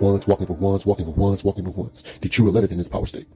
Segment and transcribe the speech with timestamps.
[0.00, 2.04] Ones walking for ones, walking for ones, walking for ones.
[2.20, 3.26] The true 11 in this power state.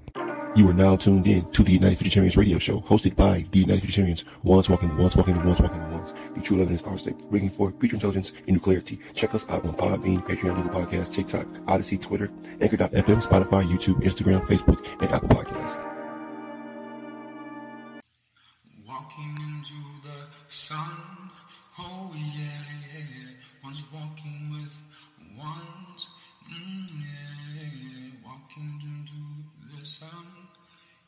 [0.55, 3.83] You are now tuned in to the United Futuritarians radio show, hosted by the United
[3.83, 4.25] Futuritarians.
[4.45, 6.13] Ones walking once walking ones, walking ones.
[6.35, 7.19] The true 11 in this power state.
[7.31, 9.01] Bringing forth future intelligence and clarity.
[9.15, 14.47] Check us out on Podbean, Patreon, Google Podcasts, TikTok, Odyssey, Twitter, Anchor.fm, Spotify, YouTube, Instagram,
[14.47, 15.83] Facebook, and Apple Podcasts.
[18.87, 20.92] Walking into the sun,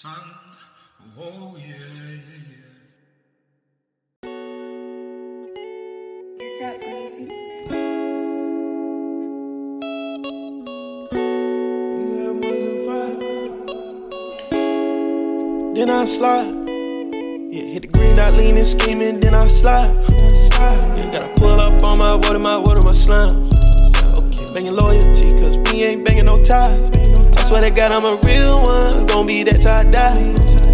[0.00, 0.14] sun.
[1.18, 2.76] Oh yeah, yeah, yeah.
[6.40, 7.26] Is that crazy?
[15.74, 16.46] Then I slide.
[17.52, 19.92] Yeah, hit the green dot, leaning, scheming, then I slide.
[20.96, 23.50] Yeah, gotta pull up on my water, my water, my slime.
[24.16, 26.88] Okay, banging loyalty, cause we ain't banging no ties.
[27.50, 30.14] I swear to God, I'm a real one, gon' be that tie die.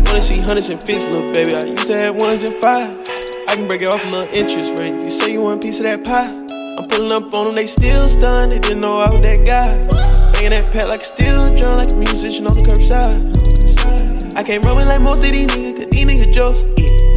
[0.05, 1.57] Wanna see hundreds and fifties, little baby.
[1.57, 3.09] I used to have ones and fives.
[3.49, 4.93] I can break it off a little interest rate.
[4.93, 7.55] If you say you want a piece of that pie, I'm pulling up on them,
[7.55, 8.53] they still stunned.
[8.53, 9.73] They didn't know I was that guy.
[10.35, 14.37] Banging that pet like a steel drum, like a musician on the curbside.
[14.37, 16.76] I can't run with like most of these niggas, cause these niggas jokes.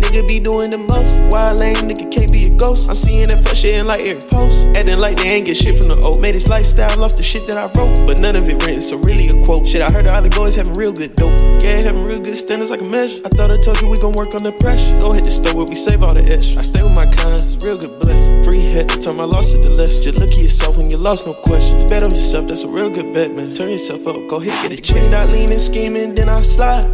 [0.09, 1.21] Nigga be doing the most.
[1.29, 2.89] Wild lame nigga can't be a ghost.
[2.89, 4.57] I'm seeing that fuck shit in like every post.
[4.75, 6.19] Acting like they ain't get shit from the old.
[6.19, 8.07] Made his lifestyle off the shit that I wrote.
[8.07, 9.67] But none of it written, so really a quote.
[9.67, 11.39] Shit, I heard all the Ollie boys having real good dope.
[11.61, 13.21] Yeah, having real good standards like a measure.
[13.23, 14.97] I thought I told you we gon' work on the pressure.
[14.97, 16.61] Go hit the store where we save all the extra.
[16.61, 18.41] I stay with my kinds, real good blessing.
[18.43, 20.01] Free hit turn my loss to the list.
[20.01, 21.85] Just look at yourself when you lost, no questions.
[21.85, 23.53] Bet on yourself, that's a real good bet, man.
[23.53, 25.11] Turn yourself up, go hit, get a chain.
[25.11, 26.89] Not leaning, scheming, then I slide.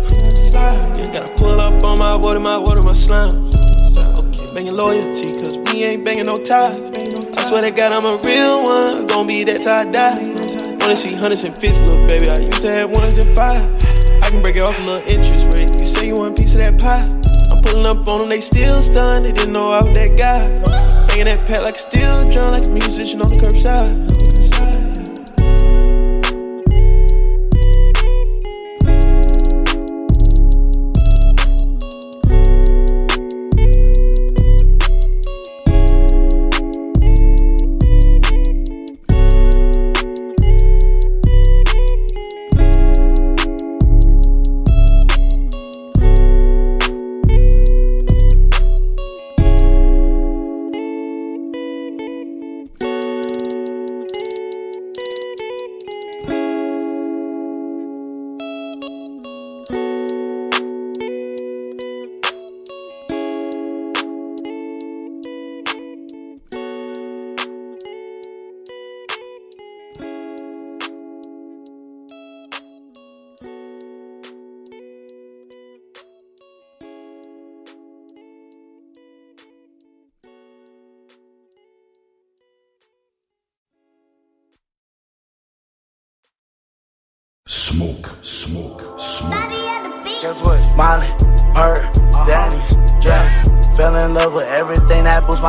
[0.55, 3.53] Yeah, gotta pull up on my water, my water, my slime.
[4.17, 6.77] Okay, banging loyalty, cause we ain't banging no ties.
[7.37, 10.17] I swear to God, I'm a real one, gon' be that tie die.
[10.81, 12.29] Wanna see hundreds and fifties, little baby.
[12.29, 13.85] I used to have ones and fives.
[14.23, 15.69] I can break it off a little interest rate.
[15.79, 17.05] You say you want a piece of that pie,
[17.53, 19.25] I'm pulling up on them, they still stunned.
[19.25, 20.49] They didn't know I was that guy.
[21.07, 24.24] Banging that pet like a steel drum, like a musician on the curbside.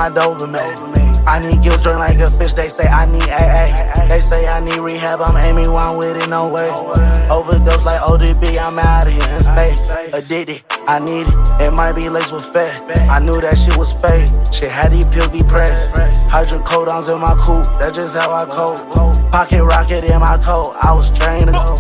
[0.07, 1.25] My dopamine.
[1.27, 4.07] I need guilt drink like a fish, they say I need AA.
[4.07, 6.69] They say I need rehab, I'm aiming one with it, no way.
[7.29, 9.91] Overdose like ODB, I'm out of here in space.
[10.13, 12.81] Addicted, I need it, it might be laced with fat.
[13.11, 15.91] I knew that shit was fake, shit had these pills be pressed.
[16.31, 18.79] Hydrocodones in my coupe, that's just how I cope.
[19.33, 21.75] Pocket rocket in my coat, I was trained to go.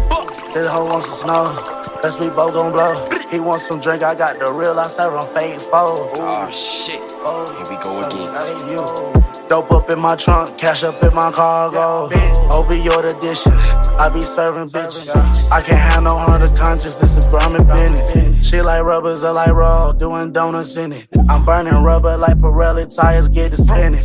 [0.52, 1.75] This hoe wants some snow.
[2.06, 2.94] Guess we both gon' blow.
[3.32, 5.98] He wants some drink, I got the real, I serve him fake foes.
[6.22, 7.00] Oh shit.
[7.26, 9.48] Oh, Here we go again.
[9.48, 12.08] Dope up in my trunk, cash up in my cargo.
[12.48, 13.50] Over your addiction,
[13.98, 15.50] I be serving bitches.
[15.50, 18.46] I can't have no under conscience, it's a grimy business.
[18.48, 21.08] Shit like rubbers are like raw, doing donuts in it.
[21.28, 24.00] I'm burning rubber like Pirelli tires, get it spinning.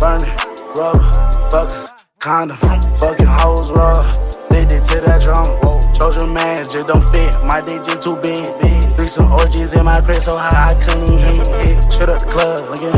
[0.00, 0.28] Burning
[0.74, 4.02] rubber, fuck condom, fucking hoes raw.
[4.54, 5.44] Addicted to that drum.
[5.94, 8.46] Trojan man just don't fit, my dick just too big.
[8.94, 11.92] Three some orgies in my crib so high I couldn't even hit.
[11.92, 12.94] Shoot up the club again.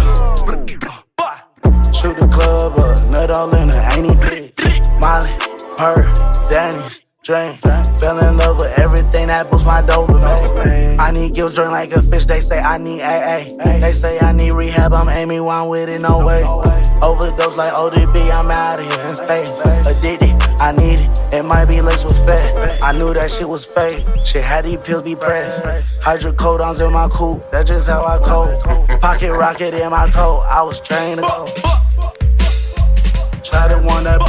[1.94, 4.90] Shoot the club up, nut all in it, ain't even fit.
[5.00, 5.30] Molly,
[5.78, 6.04] her,
[6.44, 7.60] Xannies, drink.
[7.98, 10.96] Fell in love with everything that boosts my dopamine.
[11.00, 13.56] I need gills drink like a fish, they say I need AA.
[13.80, 16.44] They say I need rehab, I'm aiming one with it, no way.
[17.02, 19.60] Overdose like ODB, I'm out of here in space.
[19.86, 22.80] Addicted, I need it, it might be laced with fat.
[22.80, 25.64] I knew that shit was fake, shit had these pills be pressed.
[26.00, 29.00] Hydrocodones in my coupe, that's just how I cope.
[29.00, 31.46] Pocket rocket in my coat, I was trained to go.
[33.42, 34.20] Try to one that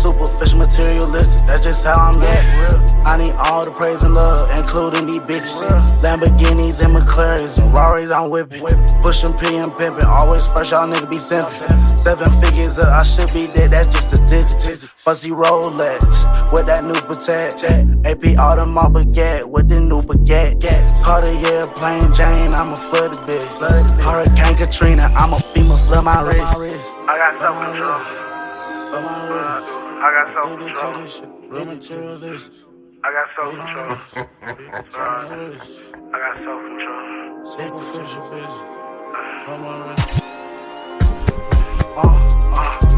[0.00, 3.06] superficial materialistic, that's just how I'm at.
[3.06, 6.02] I need all the praise and love, including these bitches.
[6.02, 8.60] Lamborghinis and McLarens and Rarys I'm whipping.
[9.02, 11.98] Pushing P and pimping, always fresh, y'all nigga be simping.
[11.98, 14.86] Seven figures up, I should be dead, that's just statistics.
[14.86, 18.06] Fuzzy Rolex with that new Patek.
[18.06, 20.60] AP Audemars Baguette with the new baguette.
[21.02, 24.00] Cartier plain Jane, I'm a flooded bitch.
[24.00, 26.40] Hurricane Katrina, I'm a female, flood my wrist.
[27.08, 28.00] I got self control.
[30.02, 30.94] I got self control.
[33.04, 33.90] I got self control.
[36.02, 37.44] I got self control.
[37.44, 38.56] Superficial bitch.
[39.44, 39.70] From my
[42.30, 42.89] Addiction to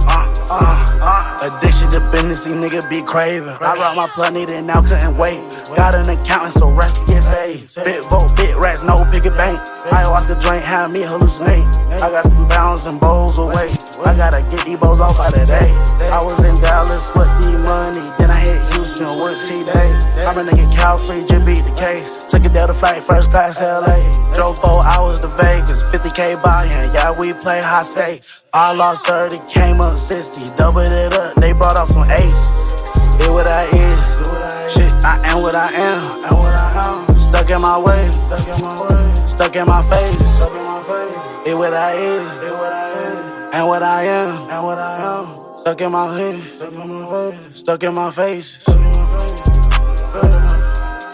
[1.50, 3.48] business, these niggas be craving.
[3.48, 5.40] I rock my plug, needed and now couldn't wait.
[5.74, 7.74] Got an accountant, so rest get saved.
[7.74, 9.58] Bit vote, bit rats, no picket bank.
[9.90, 11.66] Ayahuasca drink, have me hallucinate.
[12.00, 13.74] I got some pounds and bowls away.
[14.04, 15.70] I gotta get these bowls off by the day.
[16.12, 18.71] I was in Dallas with the money, then I hit
[19.02, 20.24] Houston with T Day.
[20.24, 22.24] I'm a nigga Cal free, just beat the case.
[22.24, 23.98] Took a Delta flight, first class LA.
[24.34, 26.92] Drove four hours to Vegas, 50k buy-in.
[26.92, 28.44] Yeah, we play high stakes.
[28.52, 31.34] I lost 30, came up 60, doubled it up.
[31.36, 32.42] They brought out some ace.
[33.20, 34.72] It what I is.
[34.72, 37.16] Shit, I am what I am.
[37.16, 38.10] Stuck in my way.
[38.10, 38.70] Stuck in my.
[38.72, 39.30] Face.
[39.30, 41.46] Stuck in my face.
[41.46, 42.28] It what I is.
[43.52, 44.50] And what I am.
[44.50, 45.41] And what I am.
[45.62, 46.42] Stuck in my head.
[46.42, 47.56] Stuck in my face.
[47.60, 48.62] Stuck in my face.
[48.62, 49.06] Stuck in my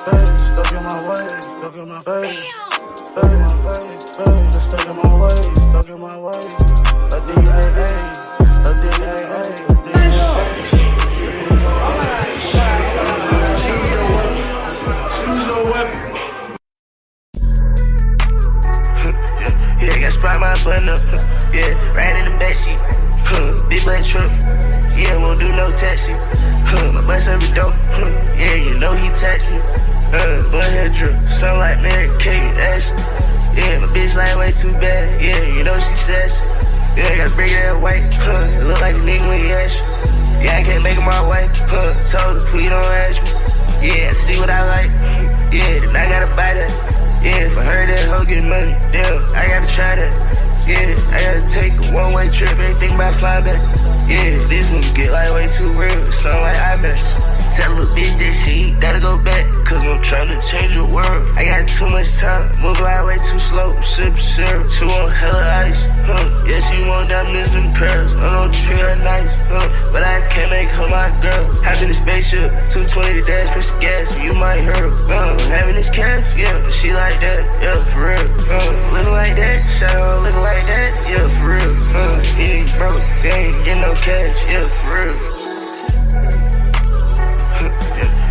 [0.07, 0.43] face.
[0.47, 1.27] Stuck in my way.
[1.39, 2.39] Stuck in my face.
[2.97, 4.65] Stuck in my face.
[4.65, 5.37] Stuck in my way.
[5.53, 6.45] Stuck in my way.
[7.13, 7.89] A D-A-A.
[8.65, 9.68] A D-A-A.
[20.19, 21.03] Sprite my button up.
[21.55, 22.75] Yeah, right in the backseat.
[23.23, 24.27] Huh, big black truck.
[24.99, 26.13] Yeah, won't do no taxi.
[26.67, 27.71] Huh, my bus every door.
[27.95, 29.55] Huh, yeah, you know he taxi.
[30.11, 31.15] Uh, blood hair drip.
[31.31, 32.99] Sound like Mary Kate Ashley.
[33.55, 35.23] Yeah, my bitch like way too bad.
[35.23, 36.43] Yeah, you know she says.
[36.97, 38.03] Yeah, gotta bring that white.
[38.19, 39.71] Huh, it look like a nigga when he you.
[40.43, 41.47] Yeah, I can't make my way.
[41.71, 43.31] Huh, told her, please don't ask me.
[43.87, 44.91] Yeah, see what I like.
[45.55, 46.88] Yeah, then I gotta buy that.
[47.23, 50.13] Yeah, for her that hoe get money, damn, I gotta try that.
[50.67, 53.61] Yeah, I gotta take a one way trip, ain't think about flying back.
[54.09, 57.28] Yeah, this one get like way too real, sound like IMAX.
[57.59, 61.27] Tell a bitch that she gotta go back, cause I'm tryna change the world.
[61.35, 65.67] I got too much time, move like way too slow, sip syrup, she want hella
[65.67, 66.39] ice, huh?
[66.47, 69.67] Yeah, she want diamonds and pearls, I don't treat her nice, huh?
[69.91, 71.51] But I can't make her my girl.
[71.83, 74.95] In the spaceship, 220 to dash, push the gas, you might hurt.
[75.11, 78.27] Uh, having this cash, yeah, she like that, yeah, for real.
[78.55, 81.75] Uh, looking like that, shadow looking like that, yeah, for real.
[81.91, 85.38] Uh, he ain't broke, they ain't get no cash, yeah, for real.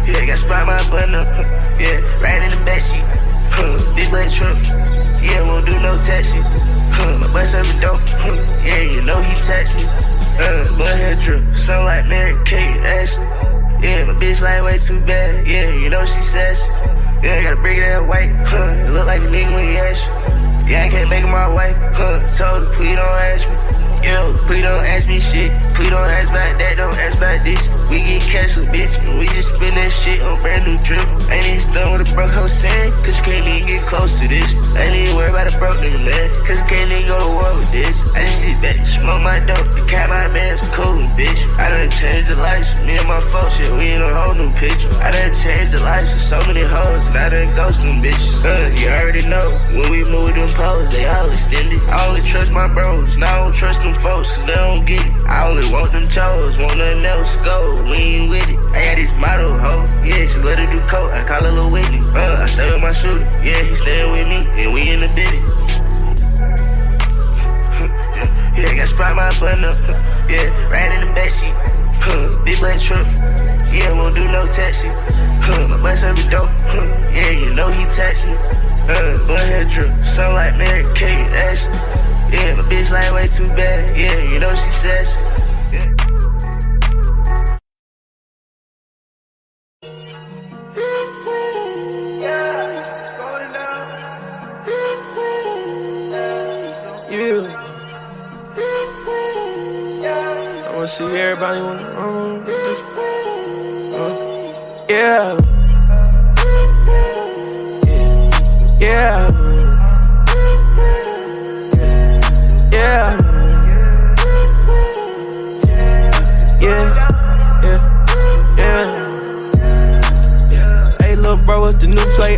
[0.07, 1.27] Yeah, got spot my button up.
[1.77, 3.03] Yeah, right in the backseat.
[3.51, 4.55] Huh, big black truck.
[5.21, 6.39] Yeah, won't do no taxi.
[6.95, 7.99] Huh, my bus every door.
[8.23, 8.33] Huh,
[8.63, 9.83] yeah, you know he taxi.
[10.39, 11.43] Uh, blood hair drip.
[11.55, 13.25] Sound like Mary Kate Ashley.
[13.83, 15.45] Yeah, my bitch like way too bad.
[15.45, 16.65] Yeah, you know she says.
[17.21, 18.31] Yeah, gotta bring that white.
[18.47, 20.71] Huh, it look like a nigga when he ask you.
[20.71, 21.73] Yeah, I can't make my way.
[21.93, 23.66] Huh, told her, please don't ask me.
[24.03, 25.51] Yo, please don't ask me shit.
[25.75, 27.69] Please don't ask about that, don't ask about this.
[27.89, 31.05] We get cash with bitch, we just spend that shit on brand new drip.
[31.29, 34.27] Ain't even stunned with a broke hoe saying, cause you can't even get close to
[34.27, 34.53] this.
[34.75, 37.51] Ain't even worry about a broke nigga, man, cause you can't even go to war
[37.57, 37.95] with this.
[38.15, 41.41] I just sit back, smoke my dope, and cap my bands, cool, bitch.
[41.57, 44.49] I done changed the lives me and my folks, shit, we ain't a whole new
[44.55, 44.89] picture.
[45.03, 48.41] I done changed the lives of so many hoes, and I done ghost them bitches.
[48.41, 49.43] Uh, you already know,
[49.75, 51.79] when we move them poles, they all extended.
[51.89, 55.05] I only trust my bros, now I don't trust them folks, cause they don't get
[55.05, 55.25] it.
[55.25, 58.57] I only want them chose, want nothing else go, we ain't with it.
[58.71, 61.71] I got this model hoe, yeah, she let her do coke, I call her Lil
[61.71, 61.99] Whitney.
[62.13, 65.09] Uh, I stay with my shooter, yeah, he staying with me, and we in the
[65.09, 65.39] biddy.
[68.57, 69.77] Yeah, I got sprite my button up.
[70.27, 71.53] Yeah, right in the backseat.
[72.01, 73.05] Huh, big black truck.
[73.71, 74.89] Yeah, won't do no taxi.
[74.89, 76.41] Huh, my bus every door.
[76.43, 78.31] Huh, yeah, you know he taxi.
[78.89, 79.87] Uh, blood hair drip.
[79.87, 81.96] Sound like Mary Kate Ashley.
[82.31, 83.97] Yeah, my bitch like way too bad.
[83.97, 85.15] Yeah, you know she says.
[85.71, 85.93] Yeah.
[97.09, 97.63] Yeah.
[100.67, 102.45] I wanna see everybody on the room.
[102.45, 102.97] Just, uh,
[104.89, 105.37] yeah.
[105.37, 105.46] Yeah.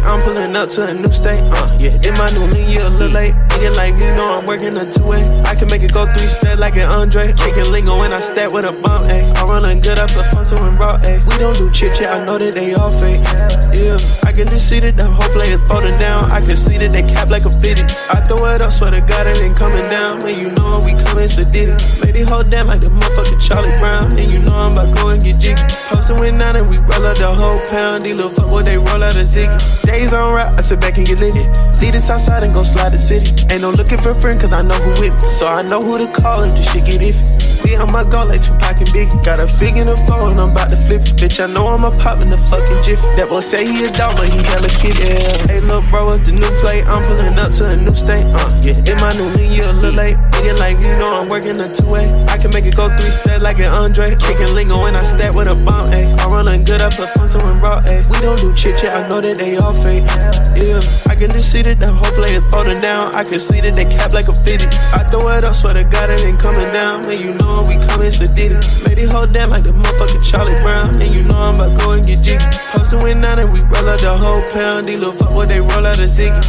[0.04, 1.42] I'm pulling up to a new state.
[1.52, 3.34] Uh, yeah, in my new lean, yeah, a little late.
[3.50, 5.24] Nigga like me, know I'm working a two way.
[5.44, 7.34] I can make it go three steps like an Andre.
[7.34, 9.26] Making lingo when I step with a bump, ayy.
[9.38, 11.20] I'm running good up the photo and raw, ayy.
[11.30, 13.59] We don't do chit chat, I know that they all fake.
[13.72, 16.32] Yeah, I can just see that the whole play is folding down.
[16.32, 17.84] I can see that they cap like a fitty.
[18.10, 20.20] I throw it up, swear to God, it ain't coming down.
[20.26, 21.80] Man, you know we coming, so did it.
[22.04, 24.10] Lady hold down like the motherfucker Charlie Brown.
[24.18, 25.62] And you know I'm about go and get jiggy.
[25.90, 28.04] Posting with nine and we roll out the whole pound.
[28.04, 29.56] These little fuck boy, they roll out a ziggy.
[29.86, 31.46] Days on rap, I sit back and get litty.
[31.80, 33.32] Lead us outside and go slide the city.
[33.54, 35.30] Ain't no looking for a friend, cause I know who with me.
[35.30, 37.39] So I know who to call if the shit get iffy.
[37.64, 39.24] We on my go like Tupac and Biggie.
[39.24, 41.16] Got a fig in the phone, I'm about to flip it.
[41.20, 43.02] Bitch, I know I'm a pop in the fucking jiffy.
[43.18, 45.20] That boy say he a dog, but he hella kid, yeah.
[45.48, 46.84] Hey, little bro, what's the new play?
[46.84, 48.78] I'm pulling up to a new state, uh, yeah.
[48.88, 50.18] In my new lean, you a little late.
[50.40, 52.08] Nigga like me, know I'm working a two-way.
[52.30, 54.16] I can make it go three steps like an Andre.
[54.16, 56.08] Kicking lingo when I step with a bomb, ayy.
[56.20, 58.08] I'm running good up, put frontal and raw, ayy.
[58.10, 60.08] We don't do chit chat, I know that they all fake.
[60.56, 60.80] Yeah,
[61.12, 63.16] I can just see that the whole play is folding down.
[63.16, 64.68] I can see that they cap like a fitty.
[64.96, 67.08] I throw it up, swear to God, it ain't coming down.
[67.08, 68.88] Man, you know we coming, it.
[68.88, 70.90] Made it hold down like the motherfucker Charlie Brown.
[71.02, 72.46] And you know I'm about to go and get jiggy.
[72.72, 74.88] Posting with nine and we roll out the whole pound.
[75.18, 76.42] Fuck, what they roll out a ziggy.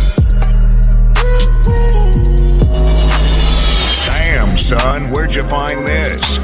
[4.07, 6.39] Damn, son, where'd you find this?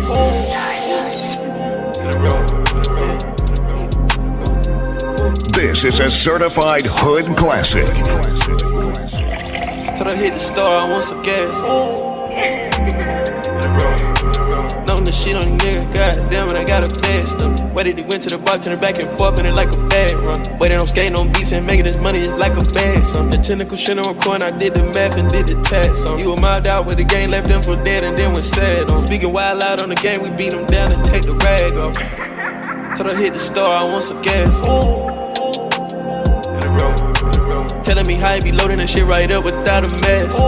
[5.53, 7.87] This is a certified hood classic.
[9.97, 12.66] Till I hit the store, I want some gas.
[15.17, 17.73] The shit on the nigga, goddamn it, I got a bad stomach.
[17.73, 20.13] Waited, he went to the bar, turned back and forth, in it like a bad
[20.21, 20.45] run.
[20.61, 23.31] Waiting on skating on beats and making this money is like a bad song.
[23.31, 26.21] The technical shit on coin, I did the math and did the tax on.
[26.21, 28.93] You were mild out with the game, left them for dead and then was sad
[28.93, 29.01] on.
[29.01, 31.97] Speaking wild out on the game, we beat them down and take the rag off.
[33.01, 34.61] Till I hit the store, I want some gas.
[37.89, 40.45] Telling me how you be loading that shit right up without a mask.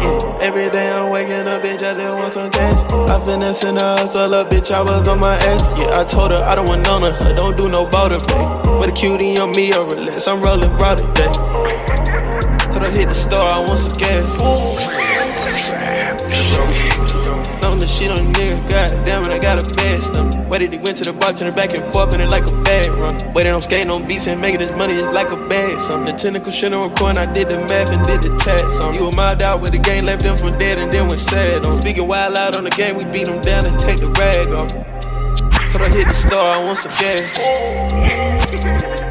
[0.00, 2.92] Yeah, every day I'm waking up, bitch, I just want some cash.
[3.08, 5.70] I finessing the hustle up, bitch, I was on my ass.
[5.78, 8.44] Yeah, I told her I don't want none of her, don't do no border pay.
[8.76, 11.32] With a cutie on me or relax, I'm rolling raw today.
[12.72, 14.26] Till I hit the store, I want some gas.
[16.56, 16.91] Known
[17.82, 20.48] the shit on the nigga, goddamn it, I got a bad stomach.
[20.48, 22.86] Waited, he went to the bar, turned back and forth, in it like a bad
[22.94, 23.18] run.
[23.34, 26.14] Waited on skating on beats and making this money is like a bad something.
[26.14, 28.94] The technical shit on coin, I did the math and did the tax on.
[28.94, 31.66] You were mild out with the game, left them for dead and then was sad
[31.66, 31.74] on.
[31.74, 34.70] Speaking wild out on the game, we beat them down and take the rag off.
[35.72, 39.01] Till I hit the store, I want some gas.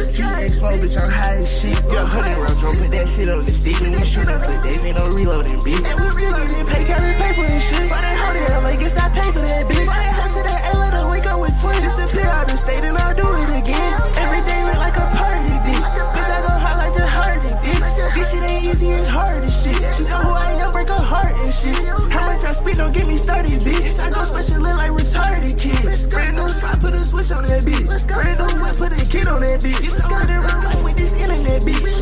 [0.00, 0.96] And bitch.
[0.96, 1.76] I'm high as shit.
[1.90, 3.78] Yeah, honey round drum, put that shit on the stick.
[3.82, 5.82] And we shooting for days, ain't no reloading, bitch.
[5.82, 7.86] And we still getting paid, counting paper and shit.
[7.90, 9.86] For that hold it, I guess I pay for that bitch.
[9.86, 11.82] For that to that A, let her wake up with twins.
[11.82, 13.92] Disappear out the state and I'll do it again.
[14.16, 15.88] Every day look like a party, bitch.
[16.14, 17.82] Bitch, I go hard like Jahardy, bitch.
[18.14, 19.76] This shit ain't easy, it's hard as shit.
[19.94, 20.51] She know who I
[21.12, 21.76] heart and shit.
[22.08, 24.00] How much I speed, don't get me started, bitch.
[24.00, 26.08] I go special lit like retarded kids.
[26.08, 27.92] Brand new fly, put a switch on that bitch.
[28.08, 29.84] Brand new whip, put a kid on that bitch.
[29.84, 32.00] It's all the life with this internet bitch.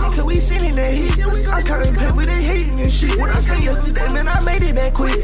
[0.00, 1.20] Cause we sitting that heat.
[1.20, 3.20] I'm counting pay with they hating and shit.
[3.20, 5.20] When I spent yesterday, man, I made it back quick.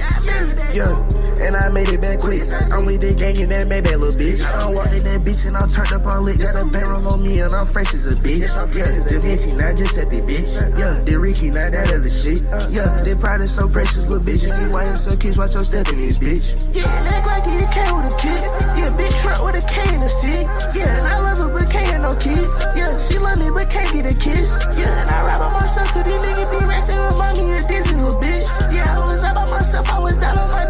[0.76, 1.13] Yeah.
[1.40, 2.42] And I made it back quick.
[2.70, 4.44] I'm with the gang and that made that little bitch.
[4.44, 6.38] I don't walk in that bitch and I'm turned up all lit.
[6.38, 8.46] Got a barrel on me and I'm fresh as a bitch.
[8.74, 10.56] Yeah, Da Vinci, not Giuseppe, bitch.
[10.78, 12.42] Yeah, the Ricky, not that other shit.
[12.48, 12.68] Uh-huh.
[12.70, 14.42] Yeah, they pride is so precious, little bitch.
[14.42, 16.54] You See why I'm so kids, watch your step in this bitch.
[16.74, 18.38] Yeah, act like you came with a kid.
[18.78, 20.46] Yeah, big truck with a K in the seat.
[20.74, 22.48] Yeah, and I love her, but can't have no kids.
[22.74, 24.56] Yeah, she love me, but can't get a kiss.
[24.74, 28.00] Yeah, and I ride by myself, cause these niggas be resting, with me of Disney,
[28.00, 28.44] little bitch.
[28.72, 30.63] Yeah, I was out by myself, I was down on my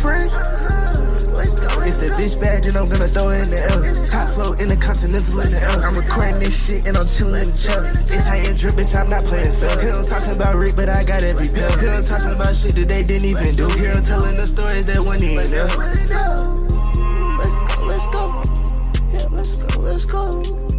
[0.00, 0.34] friends.
[1.88, 3.94] If the bitch bad, then I'm gonna throw it in the air.
[4.06, 5.82] Top flow in the continental in the air.
[5.82, 7.88] I'm recording this shit and I'm chilling in the chair.
[7.90, 9.74] It's how you drip, bitch, I'm not playing fair.
[9.80, 11.70] Here I'm talking about Rick, but I got every pill.
[11.80, 13.66] Here I'm talking about shit that they didn't even do.
[13.78, 15.66] Here I'm telling the stories that one ain't there.
[15.78, 16.08] Let's.
[17.38, 18.42] Let's go, let's go.
[19.12, 20.77] Yeah, let's go, let's go.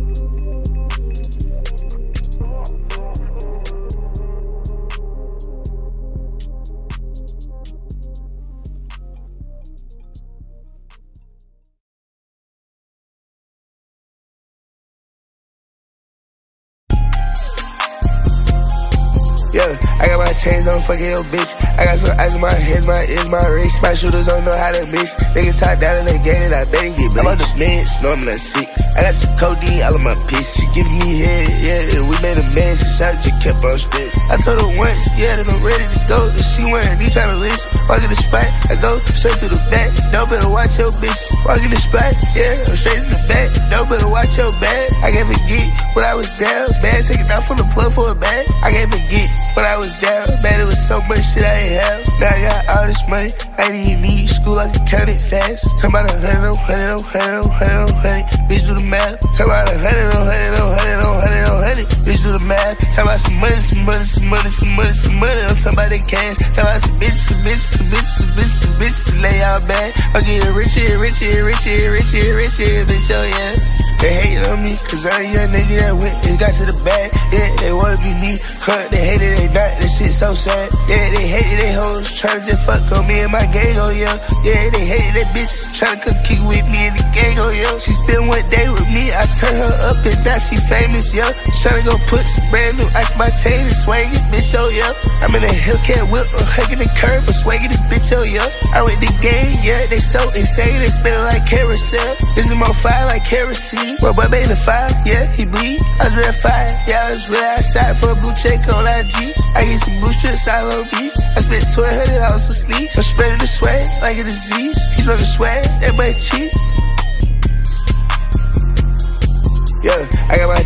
[19.50, 19.66] Yeah,
[19.98, 21.58] I got my chains on, fucking your bitch.
[21.74, 23.82] I got some ice in my hands, my ears, my wrist.
[23.82, 25.18] My shooters don't know how to mix.
[25.34, 27.26] Niggas tied down in the game, and I bet he get bleached.
[27.26, 28.70] I'm on the meds, no, I'm not sick.
[28.94, 30.54] I got some codeine all in my piss.
[30.54, 32.06] She giving me head, yeah.
[32.06, 34.14] We made a man, she shot it, just kept on spit.
[34.30, 36.30] I told her once, yeah, that I'm ready to go.
[36.30, 37.74] That she wanted me trying to listen.
[37.90, 39.90] Walk in the spot, I go straight to the back.
[40.14, 41.34] No better watch your bitches.
[41.42, 43.50] Walk in the spot, yeah, I'm straight in the back.
[43.74, 44.94] No better watch your bag.
[45.02, 46.70] I gave a get when I was down.
[46.86, 48.46] Bad taking out from the plug for a bag.
[48.62, 50.28] I gave a get when I was down.
[50.42, 52.02] Man, it was so much shit I ain't have.
[52.20, 53.32] Now I got all this money.
[53.58, 55.66] I even need school, I can count it fast.
[55.80, 58.26] Talk about a hundred, oh, hundred, oh, hundred, oh, hundred, oh, hundred.
[58.50, 59.20] Bitch, do the math.
[59.36, 61.99] Talk about a hundred, oh, hundred, oh, hundred, hundred, hundred.
[62.06, 62.80] Bitch, do the math.
[62.96, 65.42] Talk about some money, some money, some money, some money, some money.
[65.42, 66.38] I'm talking about that cash.
[66.56, 69.22] Talk about some bitches, some bitches, some bitches, some bitches, some bitches.
[69.22, 69.94] Lay out bad.
[70.14, 73.80] I'm getting richer, richer, richer, richer, richer, bitch, oh yeah.
[74.00, 76.78] They hating on me, cause I'm a young nigga that went and got to the
[76.88, 77.12] bag.
[77.36, 78.88] Yeah, they wanna be me, huh?
[78.88, 80.72] They hate it, they not, that shit so sad.
[80.88, 84.16] Yeah, they hated they hoes, tryna just fuck on me and my gang, oh yeah.
[84.40, 87.76] Yeah, they hated that bitch, tryna come kick with me and the gang, oh yeah.
[87.76, 91.36] She spent one day with me, I turn her up and now she famous, yeah.
[91.60, 94.94] Tryna go put some brand new ice my chain and swing it, bitch, oh yeah.
[95.24, 98.46] I'm in a Hellcat whip, I'm hugging the curb, but swinging this bitch, oh yeah.
[98.76, 102.14] I with the gang, yeah, they so insane, they spinning like carousel.
[102.36, 103.98] This is my fire like kerosene.
[104.02, 105.80] Well, boy, made the fire, yeah, he bleed.
[106.00, 109.34] I was real fire, yeah, I was real outside for a blue check on IG.
[109.56, 111.10] I get some blue strips, I on me.
[111.36, 112.90] I spent 1200 hours of sleep.
[112.96, 114.78] I'm spreading the swag like a disease.
[114.94, 116.52] He's smoking that boy cheap.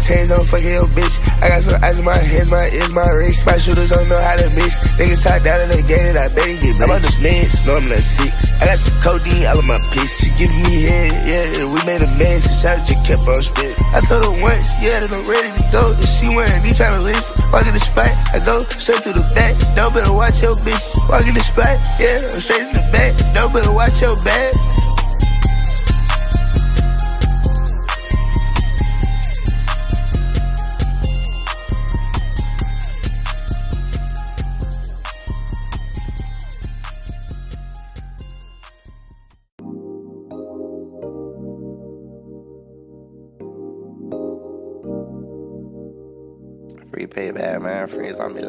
[0.04, 1.16] I got my chains on, fucking your bitch.
[1.40, 3.46] I got some ice in my hands, my ears, my wrist.
[3.48, 4.80] My shooters don't know how to mix.
[5.00, 6.84] Niggas top down in the game, and I bet he get bleached.
[6.84, 8.32] I'm on the meds, no, I'm not sick.
[8.60, 10.20] I got some codeine all in my piss.
[10.20, 11.72] She giving me head, yeah.
[11.72, 12.44] We made a mess.
[12.44, 13.80] she shot it, just kept on spit.
[13.96, 15.96] I told her once, yeah, that I'm ready to go.
[15.96, 17.40] That she wanted me trying to listen.
[17.56, 19.56] Walk in the spot, I go straight to the back.
[19.80, 21.00] No better watch your bitch.
[21.08, 23.16] Walk in the spot, yeah, I'm straight in the back.
[23.32, 24.52] No better watch your back.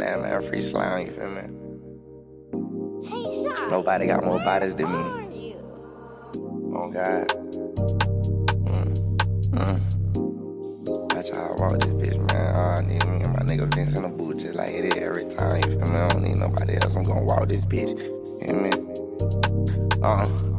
[0.08, 0.42] On man.
[0.42, 1.42] Free slime, you feel me?
[3.70, 5.56] Nobody got more bodies than me.
[6.76, 7.28] Oh, God.
[8.66, 8.94] Mm.
[9.50, 11.14] Mm.
[11.14, 12.54] That's how I walk this bitch, man.
[12.54, 15.02] All I need me and my nigga Vince in the booth just like it is
[15.02, 15.98] every time, you feel me?
[15.98, 16.96] I don't need nobody else.
[16.96, 18.70] I'm gonna walk this bitch, you feel me?
[20.02, 20.53] Uh.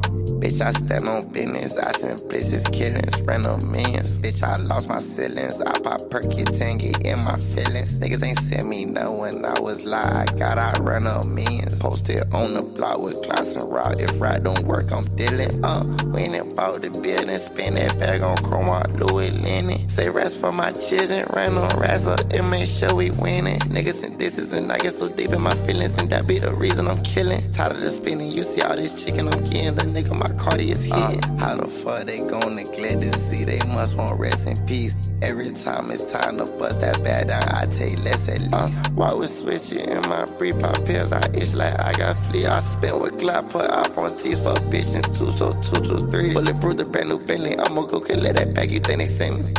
[0.46, 1.76] Bitch, I stand on business.
[1.76, 4.20] I send places killings, random millions.
[4.20, 5.60] Bitch, I lost my ceilings.
[5.60, 7.98] I pop perky tangy in my feelings.
[7.98, 10.38] Niggas ain't sent me no when I was live.
[10.38, 11.80] God, I run millions.
[11.80, 13.96] Posted on the block with glass and rock.
[13.98, 15.66] If right don't work, I'm dealing.
[15.66, 17.36] Uh, winning about the building.
[17.40, 19.80] Spin that bag on chrome Louis Lennon.
[19.90, 21.24] Say rest for my children.
[21.34, 23.58] Ran on Razza and make sure we winning.
[23.74, 25.96] Niggas and this is and I get so deep in my feelings.
[25.98, 27.42] And that be the reason I'm killing.
[27.52, 28.32] Tired of the spinning.
[28.32, 29.74] You see all this chicken I'm getting.
[29.74, 30.94] The nigga, my Cardi is here.
[30.96, 33.44] Uh, how the fuck they gon' neglect to see?
[33.44, 34.96] They must want rest in peace.
[35.22, 38.54] Every time it's time to bust that bad down, I take less at least.
[38.54, 41.12] Uh, why we switch it in my pre pop pills?
[41.12, 42.46] I itch like I got flea.
[42.46, 45.82] I spent with Glock, put up on teeth for a bitch and two, so two,
[45.84, 46.34] two, three.
[46.34, 47.58] Bulletproof the brand new Bentley.
[47.58, 48.72] I'ma go collect that bag.
[48.72, 49.54] You think they send me?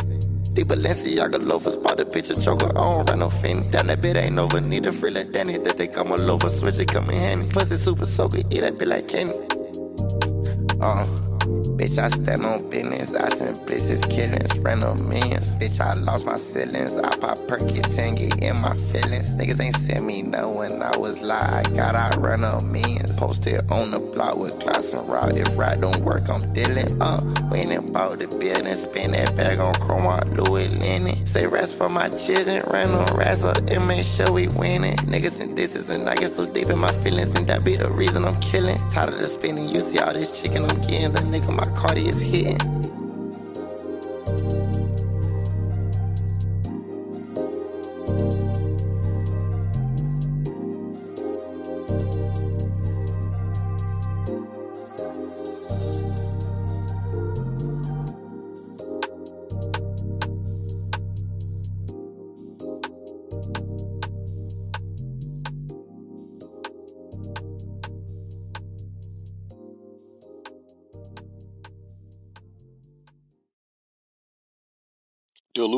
[0.57, 2.69] The Balenciaga loafers, bought the bitch a choker.
[2.75, 3.69] I don't run no fin.
[3.69, 4.59] Damn, that bit ain't over.
[4.59, 5.57] Need a free like Danny.
[5.57, 6.49] That they come a loafer.
[6.49, 7.49] Switch it, come in handy.
[7.49, 8.39] Pussy super soaker.
[8.49, 9.33] Eat that bit like candy.
[10.79, 11.07] Uh,
[11.77, 13.15] bitch, I stand on business.
[13.15, 15.55] I send places killings, random millions.
[15.57, 16.97] Bitch, I lost my ceilings.
[16.97, 19.35] I pop perky tangy in my feelings.
[19.35, 21.75] Niggas ain't sent me no when I was live.
[21.75, 23.15] God, I run up millions.
[23.17, 25.35] Posted on the block with glass and rock.
[25.35, 27.01] If right don't work, I'm dealing.
[27.01, 28.73] Uh, winning about the building.
[28.75, 31.15] Spin that bag on chrome out Louis Lennon.
[31.25, 32.61] Say rest for my children.
[32.67, 34.97] Ran on Razza and make sure we winning.
[34.97, 37.33] Niggas and this is and I get so deep in my feelings.
[37.35, 38.77] And that be the reason I'm killing.
[38.89, 39.69] Tired of the spinning.
[39.69, 41.11] You see all this chicken I'm getting.
[41.11, 43.06] The nigga, my Cardi is hitting.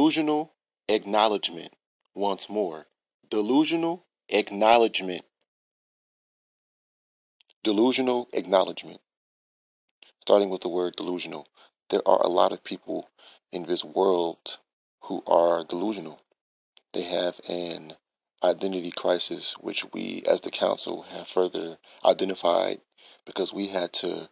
[0.10, 0.52] Delusional
[0.88, 1.72] acknowledgement.
[2.16, 2.88] Once more.
[3.30, 5.22] Delusional acknowledgement.
[7.62, 9.02] Delusional acknowledgement.
[10.22, 11.48] Starting with the word delusional.
[11.92, 13.08] There are a lot of people
[13.52, 14.58] in this world
[15.02, 16.20] who are delusional.
[16.94, 17.94] They have an
[18.44, 22.82] identity crisis, which we as the council have further identified
[23.28, 24.28] because we had to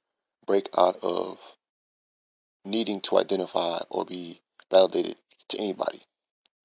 [0.47, 1.37] break out of
[2.65, 5.17] needing to identify or be validated
[5.49, 6.01] to anybody.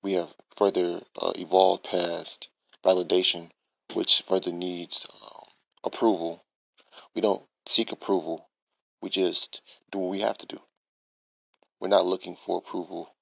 [0.02, 2.48] We have further uh, evolved past
[2.84, 3.50] validation,
[3.94, 5.44] which further needs um,
[5.84, 6.44] approval.
[7.14, 8.48] We don't seek approval,
[9.00, 10.60] we just do what we have to do.
[11.80, 13.14] We're not looking for approval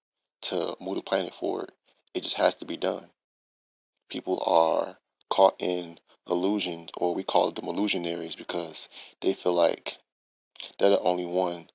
[0.42, 1.72] to move the planet forward,
[2.14, 3.10] it just has to be done.
[4.08, 8.88] People are caught in illusions, or we call them illusionaries, because
[9.20, 9.98] they feel like
[10.78, 11.68] they're the only one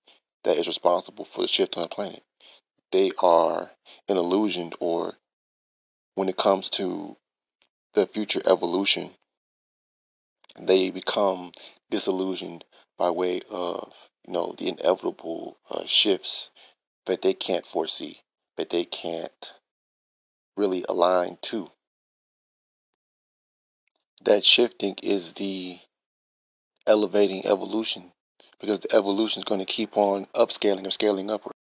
[0.43, 2.24] that is responsible for the shift on the planet
[2.91, 3.71] they are
[4.08, 5.13] an illusion or
[6.15, 7.17] when it comes to
[7.93, 9.12] the future evolution,
[10.60, 11.52] they become
[11.89, 12.63] disillusioned
[12.98, 13.93] by way of
[14.26, 16.52] you know the inevitable uh, shifts
[17.06, 18.19] that they can't foresee,
[18.58, 19.54] that they can't
[20.58, 21.69] really align to.
[24.24, 25.78] That shifting is the
[26.88, 28.12] elevating evolution
[28.60, 31.55] because the evolution is going to keep on upscaling or scaling upward.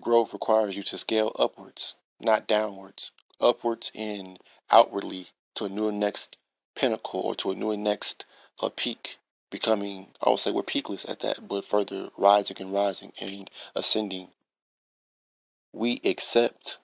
[0.00, 3.12] Growth requires you to scale upwards, not downwards.
[3.40, 6.36] Upwards and outwardly to a new next
[6.74, 8.24] pinnacle or to a new next
[8.58, 9.18] uh, peak.
[9.50, 14.32] Becoming, I would say we're peakless at that, but further rising and rising and ascending.
[15.72, 16.78] We accept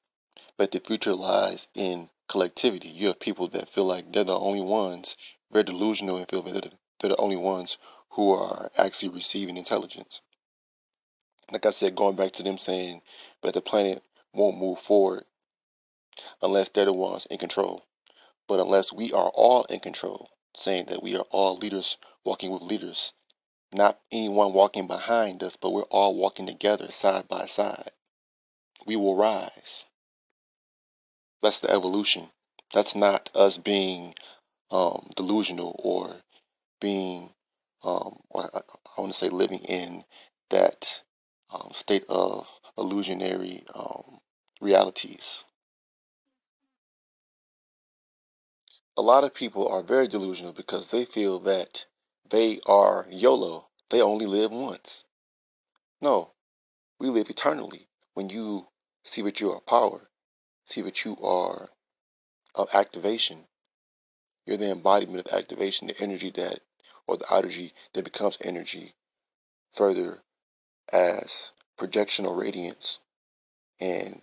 [0.57, 2.91] that the future lies in collectivity.
[2.91, 5.17] You have people that feel like they're the only ones,
[5.51, 7.77] very delusional and feel that they're the only ones
[8.11, 10.21] who are actually receiving intelligence
[11.53, 13.03] like I said, going back to them saying
[13.43, 15.25] that the planet won't move forward
[16.43, 17.85] unless they're the ones in control.
[18.49, 22.63] But unless we are all in control, saying that we are all leaders walking with
[22.63, 23.13] leaders,
[23.73, 27.93] not anyone walking behind us, but we're all walking together side by side,
[28.87, 29.87] we will rise.
[31.43, 32.29] That's the evolution.
[32.75, 34.15] That's not us being
[34.71, 36.15] um, delusional or
[36.81, 37.31] being,
[37.85, 40.05] um, I, I want to say, living in
[40.51, 41.03] that
[41.53, 44.19] um, state of illusionary um,
[44.61, 45.45] realities.
[48.97, 51.87] a lot of people are very delusional because they feel that
[52.29, 53.67] they are YOLO.
[53.89, 55.05] They only live once.
[56.03, 56.33] No,
[57.01, 57.89] we live eternally.
[58.15, 58.69] When you
[59.05, 60.01] see that you are power,
[60.67, 61.69] see that you are
[62.55, 63.39] of activation,
[64.47, 66.61] you're the embodiment of activation, the energy that,
[67.09, 68.95] or the energy that becomes energy
[69.73, 70.19] further
[70.93, 72.99] as projection or radiance
[73.81, 74.23] and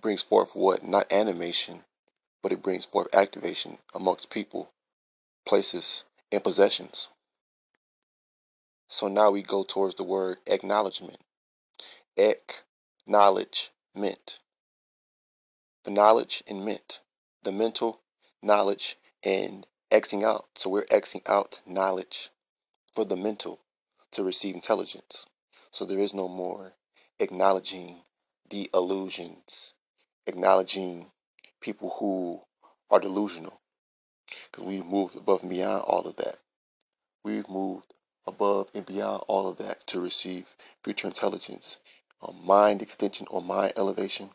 [0.00, 0.82] brings forth what?
[0.82, 1.84] Not animation,
[2.42, 4.72] but it brings forth activation amongst people,
[5.46, 7.08] places, and possessions.
[8.88, 11.18] So now we go towards the word acknowledgement.
[12.16, 14.38] Acknowledgement.
[15.84, 17.00] The knowledge and ment.
[17.42, 18.00] The mental
[18.42, 20.46] knowledge and Xing out.
[20.54, 22.30] So we're Xing out knowledge
[22.92, 23.60] for the mental
[24.12, 25.26] to receive intelligence.
[25.76, 26.72] So there is no more
[27.18, 28.00] acknowledging
[28.48, 29.74] the illusions,
[30.26, 31.12] acknowledging
[31.60, 32.40] people who
[32.90, 33.60] are delusional.
[34.30, 36.38] Because we've moved above and beyond all of that.
[37.24, 37.92] We've moved
[38.26, 41.78] above and beyond all of that to receive future intelligence,
[42.22, 44.30] um, mind extension or mind elevation,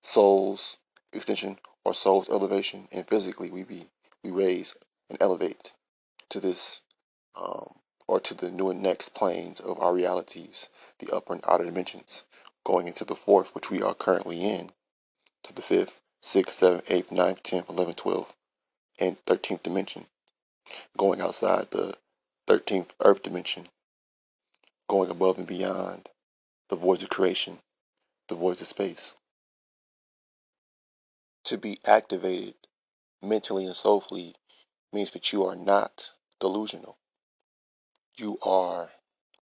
[0.00, 0.78] soul's
[1.12, 3.84] extension or soul's elevation, and physically we be
[4.24, 4.74] we raise
[5.10, 5.74] and elevate
[6.30, 6.80] to this
[7.36, 7.74] um,
[8.08, 12.24] or to the new and next planes of our realities, the upper and outer dimensions,
[12.64, 14.70] going into the fourth, which we are currently in,
[15.44, 18.36] to the fifth, sixth, seventh, eighth, ninth, tenth, eleventh, twelfth,
[18.98, 20.06] and thirteenth dimension,
[20.96, 21.94] going outside the
[22.48, 23.68] 13th earth dimension,
[24.88, 26.10] going above and beyond
[26.68, 27.60] the voids of creation,
[28.28, 29.14] the voids of space.
[31.44, 32.54] To be activated
[33.22, 34.34] mentally and soulfully
[34.92, 36.97] means that you are not delusional.
[38.18, 38.90] You are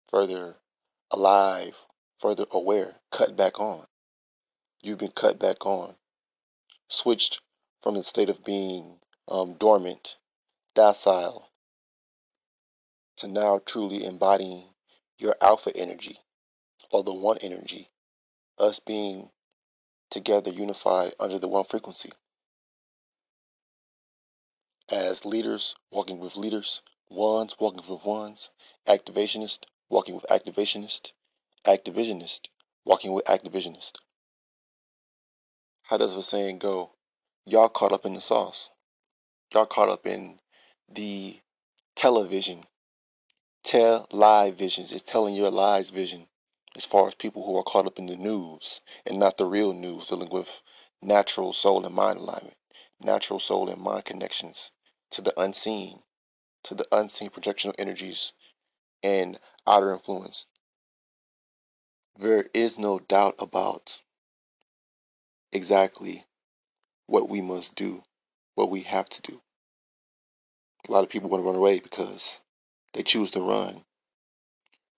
[0.09, 0.57] further
[1.09, 1.85] alive,
[2.19, 3.85] further aware, cut back on.
[4.83, 5.95] You've been cut back on,
[6.89, 7.39] switched
[7.81, 10.17] from the state of being um, dormant,
[10.73, 11.51] docile,
[13.15, 14.65] to now truly embodying
[15.19, 16.19] your alpha energy
[16.91, 17.89] or the one energy,
[18.59, 19.29] us being
[20.09, 22.11] together unified under the one frequency.
[24.89, 28.51] As leaders walking with leaders, ones walking with ones,
[28.87, 31.11] activationist walking with activationist,
[31.65, 32.41] activisionist
[32.85, 33.99] walking with activisionist.
[35.83, 36.91] How does the saying go?
[37.45, 38.71] Y'all caught up in the sauce.
[39.53, 40.39] Y'all caught up in
[40.89, 41.39] the
[41.95, 42.63] television
[43.65, 44.91] tell lie visions.
[44.91, 46.27] It's telling your lies vision
[46.75, 49.73] as far as people who are caught up in the news and not the real
[49.73, 50.61] news, dealing with
[51.01, 52.57] natural soul and mind alignment,
[52.99, 54.71] natural soul and mind connections
[55.11, 56.01] to the unseen,
[56.65, 58.33] to the unseen projectional energies
[59.01, 60.45] and outer influence.
[62.17, 64.01] There is no doubt about
[65.51, 66.25] exactly
[67.07, 68.03] what we must do,
[68.55, 69.41] what we have to do.
[70.87, 72.41] A lot of people want to run away because
[72.93, 73.83] they choose to run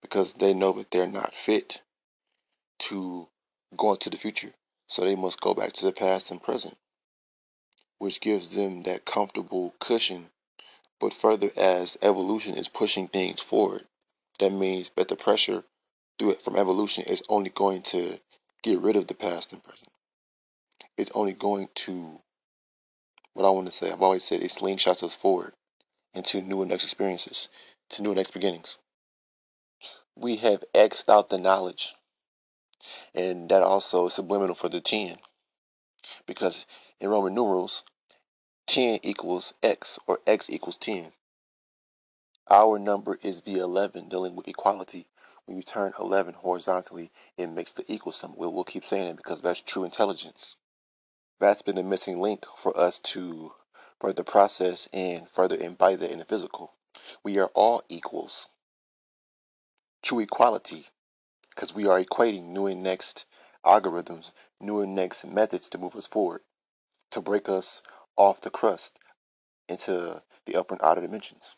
[0.01, 1.81] because they know that they're not fit
[2.79, 3.27] to
[3.75, 4.51] go into the future.
[4.87, 6.77] So they must go back to the past and present,
[7.97, 10.29] which gives them that comfortable cushion.
[10.99, 13.85] But further, as evolution is pushing things forward,
[14.39, 15.63] that means that the pressure
[16.17, 18.19] through it from evolution is only going to
[18.63, 19.91] get rid of the past and present.
[20.97, 22.19] It's only going to,
[23.33, 25.53] what I want to say, I've always said it slingshots us forward
[26.15, 27.49] into new and next experiences,
[27.91, 28.79] to new and next beginnings.
[30.15, 31.93] We have X'd out the knowledge.
[33.13, 35.17] And that also is subliminal for the 10.
[36.25, 36.65] Because
[36.99, 37.83] in Roman numerals,
[38.67, 41.11] 10 equals X or X equals 10.
[42.49, 45.07] Our number is the 11 dealing with equality.
[45.45, 48.13] When you turn 11 horizontally, it makes the equal.
[48.35, 50.57] We'll, we'll keep saying it because that's true intelligence.
[51.39, 53.53] That's been the missing link for us to
[54.01, 56.73] further process and further embody that in the physical.
[57.23, 58.49] We are all equals.
[60.01, 60.85] True equality,
[61.49, 63.25] because we are equating new and next
[63.65, 66.41] algorithms, new and next methods to move us forward,
[67.11, 67.81] to break us
[68.17, 68.99] off the crust
[69.69, 71.55] into the upper and outer dimensions.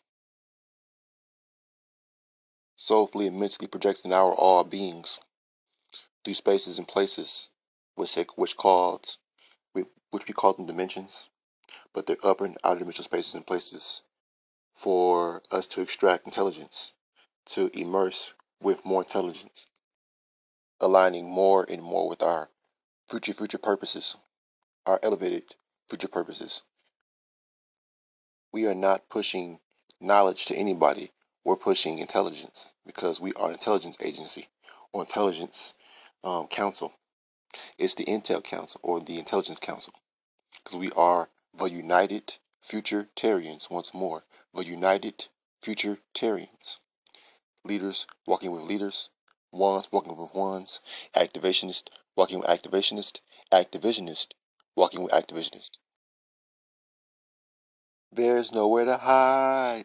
[2.75, 5.19] Soulfully and mentally projecting our all beings
[6.23, 7.49] through spaces and places,
[7.95, 9.17] which which called
[10.11, 11.29] which we call them dimensions,
[11.93, 14.01] but they're upper and outer dimensional spaces and places
[14.73, 16.93] for us to extract intelligence,
[17.45, 19.67] to immerse with more intelligence,
[20.79, 22.49] aligning more and more with our
[23.07, 24.15] future future purposes,
[24.85, 25.55] our elevated
[25.89, 26.63] future purposes.
[28.51, 29.59] We are not pushing
[29.99, 31.11] knowledge to anybody.
[31.43, 34.47] We're pushing intelligence because we are intelligence agency
[34.93, 35.73] or intelligence
[36.23, 36.93] um, council.
[37.79, 39.93] It's the Intel Council or the Intelligence Council
[40.63, 44.23] because we are The United Futuritarians once more.
[44.53, 45.27] The United
[45.63, 46.77] Futuritarians.
[47.63, 49.09] Leaders walking with leaders.
[49.51, 50.81] Ones walking with ones.
[51.15, 53.19] Activationist walking with activationist.
[53.51, 54.33] Activisionist
[54.79, 55.71] walking with activationist.
[58.13, 59.83] There's nowhere to hide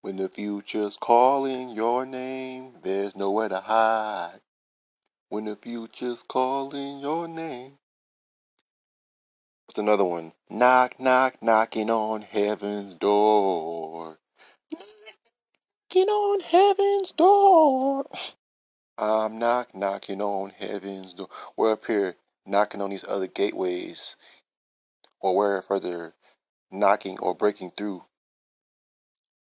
[0.00, 2.72] when the future's calling your name.
[2.82, 4.40] There's nowhere to hide
[5.28, 7.74] when the future's calling your name.
[9.66, 10.32] What's another one?
[10.48, 14.18] Knock, knock, knocking on heaven's door.
[14.72, 18.06] Knocking on heaven's door.
[18.98, 21.28] I'm knock, knocking on heaven's door.
[21.56, 24.16] We're up here knocking on these other gateways,
[25.20, 26.14] or we're further
[26.70, 28.04] knocking or breaking through.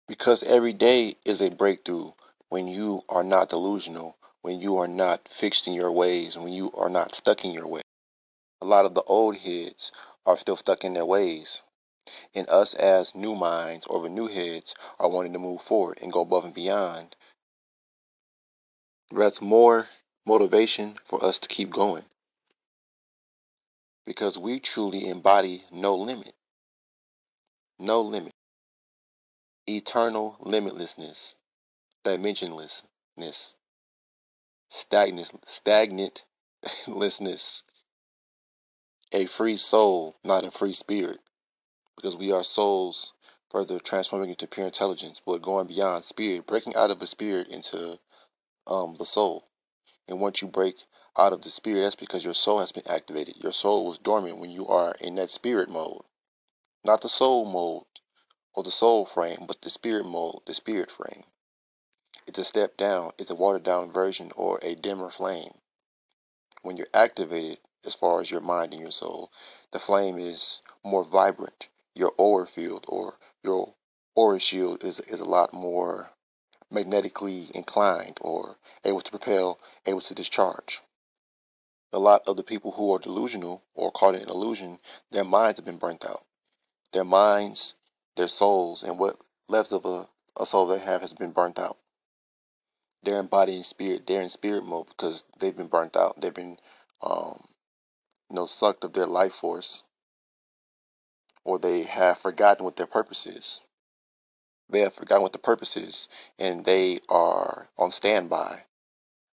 [0.07, 2.11] Because every day is a breakthrough
[2.49, 6.71] when you are not delusional, when you are not fixed in your ways, when you
[6.73, 7.83] are not stuck in your ways.
[8.61, 9.91] A lot of the old heads
[10.25, 11.63] are still stuck in their ways.
[12.35, 16.11] And us as new minds or the new heads are wanting to move forward and
[16.11, 17.15] go above and beyond.
[19.11, 19.87] That's more
[20.25, 22.05] motivation for us to keep going.
[24.12, 26.34] Because we truly embody no limit.
[27.80, 28.34] No limit.
[29.69, 31.38] Eternal limitlessness.
[32.04, 33.56] Dimensionlessness.
[34.67, 37.63] Stagnant stagnatlessness.
[39.13, 41.19] A free soul, not a free spirit.
[41.95, 43.13] Because we are souls
[43.50, 47.95] further transforming into pure intelligence, but going beyond spirit, breaking out of the spirit into
[48.67, 49.47] um, the soul.
[50.10, 50.76] And once you break
[51.17, 53.43] out of the spirit, that's because your soul has been activated.
[53.43, 56.04] Your soul was dormant when you are in that spirit mode.
[56.86, 57.84] Not the soul mode
[58.54, 61.24] or the soul frame, but the spirit mode, the spirit frame.
[62.28, 65.54] It's a step down, it's a watered down version or a dimmer flame.
[66.62, 69.32] When you're activated, as far as your mind and your soul,
[69.71, 71.67] the flame is more vibrant.
[71.95, 73.74] Your aura field or your
[74.15, 76.12] aura shield is, is a lot more
[76.71, 80.82] magnetically inclined or able to propel, able to discharge.
[81.93, 84.80] A lot of the people who are delusional or caught in an illusion,
[85.12, 86.23] their minds have been burnt out.
[86.93, 87.75] Their minds,
[88.15, 89.17] their souls, and what
[89.49, 91.77] left of a, a soul they have has been burnt out.
[93.04, 94.06] They're in body and spirit.
[94.08, 96.21] They're in spirit mode because they've been burnt out.
[96.21, 96.58] They've been,
[97.01, 97.43] um,
[98.30, 99.84] you know, sucked of their life force,
[101.43, 103.60] or they have forgotten what their purpose is.
[104.69, 106.08] They have forgotten what the purpose is,
[106.39, 108.63] and they are on standby.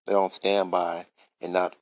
[0.07, 1.07] They're on standby
[1.41, 1.77] and not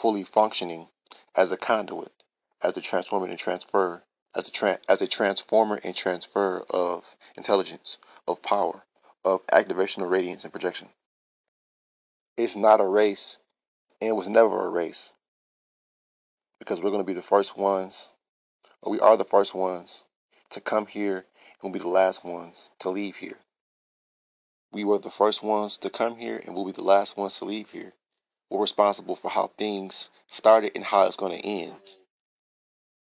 [0.00, 0.88] fully functioning
[1.36, 2.24] as a conduit,
[2.62, 4.02] as a transformer and transfer,
[4.34, 7.04] as a tra- as a transformer and transfer of
[7.36, 8.82] intelligence, of power,
[9.26, 10.88] of activational radiance and projection.
[12.38, 13.38] It's not a race,
[14.00, 15.12] and was never a race,
[16.58, 18.08] because we're going to be the first ones,
[18.82, 20.04] or we are the first ones
[20.48, 23.38] to come here, and we'll be the last ones to leave here.
[24.72, 27.44] We were the first ones to come here, and we'll be the last ones to
[27.44, 27.92] leave here.
[28.50, 31.76] We're responsible for how things started and how it's going to end.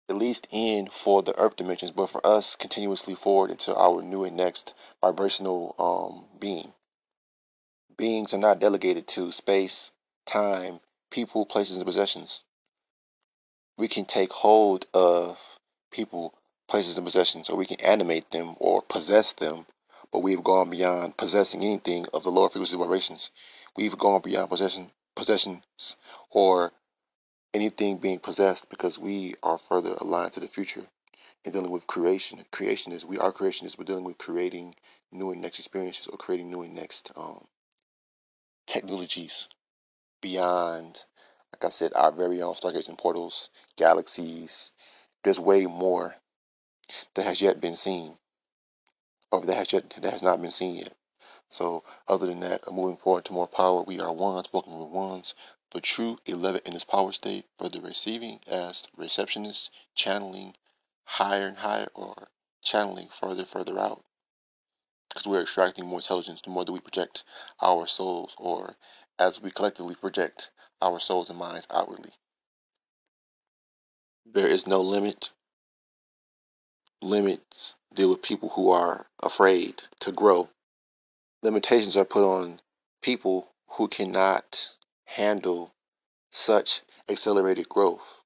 [0.10, 4.24] At least end for the earth dimensions, but for us, continuously forward into our new
[4.24, 6.74] and next vibrational um, being.
[7.96, 9.92] Beings are not delegated to space,
[10.26, 10.80] time,
[11.12, 12.42] people, places, and possessions.
[13.78, 15.60] We can take hold of
[15.92, 16.34] people,
[16.68, 19.68] places, and possessions, or we can animate them or possess them,
[20.12, 23.30] but we've gone beyond possessing anything of the lower frequency vibrations.
[23.78, 25.96] We've gone beyond possession possessions
[26.30, 26.72] or
[27.54, 30.86] anything being possessed because we are further aligned to the future
[31.44, 32.40] and dealing with creation.
[32.52, 33.78] Creation is we are creationists.
[33.78, 34.76] We're dealing with creating
[35.12, 37.46] new and next experiences or creating new and next um,
[38.68, 39.48] technologies
[40.22, 41.06] beyond,
[41.54, 44.72] like I said, our very own stargates and portals, galaxies.
[45.24, 46.16] There's way more
[47.16, 48.18] that has yet been seen,
[49.32, 50.94] or that has yet that has not been seen yet.
[51.50, 55.36] So, other than that, moving forward to more power, we are ones, working with ones.
[55.70, 60.56] For true 11 in its power state for the receiving as receptionist, channeling
[61.04, 62.30] higher and higher, or
[62.64, 64.04] channeling further, further out.
[65.10, 67.24] Because we're extracting more intelligence the more that we project
[67.62, 68.76] our souls, or
[69.20, 70.50] as we collectively project
[70.82, 72.14] our souls and minds outwardly.
[74.26, 75.30] There is no limit.
[77.02, 80.50] Limits deal with people who are afraid to grow
[81.46, 82.60] limitations are put on
[83.04, 84.72] people who cannot
[85.06, 85.72] handle
[86.32, 88.24] such accelerated growth.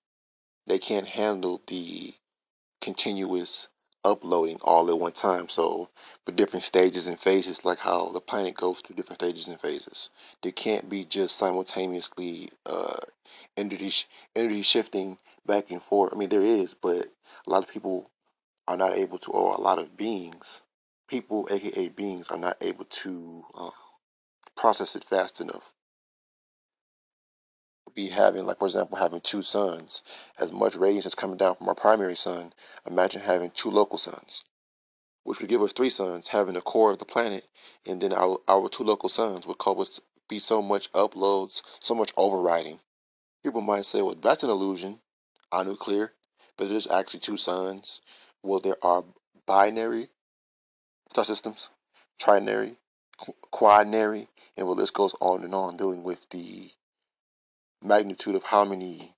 [0.68, 2.14] They can't handle the
[2.82, 3.68] continuous
[4.06, 5.50] uploading all at one time.
[5.50, 5.90] So,
[6.26, 10.12] for different stages and phases, like how the planet goes through different stages and phases,
[10.42, 13.02] they can't be just simultaneously uh,
[13.58, 13.92] energy
[14.34, 16.14] energy shifting back and forth.
[16.14, 17.06] I mean, there is, but
[17.46, 18.10] a lot of people
[18.66, 20.62] are not able to, or a lot of beings,
[21.10, 23.70] people, aka beings, are not able to uh,
[24.56, 25.74] process it fast enough.
[27.96, 30.04] Be having, like, for example, having two suns,
[30.40, 32.54] as much radiance is coming down from our primary sun,
[32.88, 34.44] imagine having two local suns,
[35.24, 37.46] which would give us three suns, having the core of the planet,
[37.88, 41.96] and then our, our two local suns would cause us be so much uploads, so
[41.96, 42.80] much overriding.
[43.44, 45.00] People might say, well, that's an illusion,
[45.52, 46.14] our nuclear,
[46.58, 48.02] but there's actually two suns.
[48.44, 49.04] Well, there are
[49.48, 50.10] binary
[51.10, 51.70] star systems,
[52.20, 52.76] trinary,
[53.52, 56.72] quadnary, and well, this goes on and on, dealing with the
[57.82, 59.14] magnitude of how many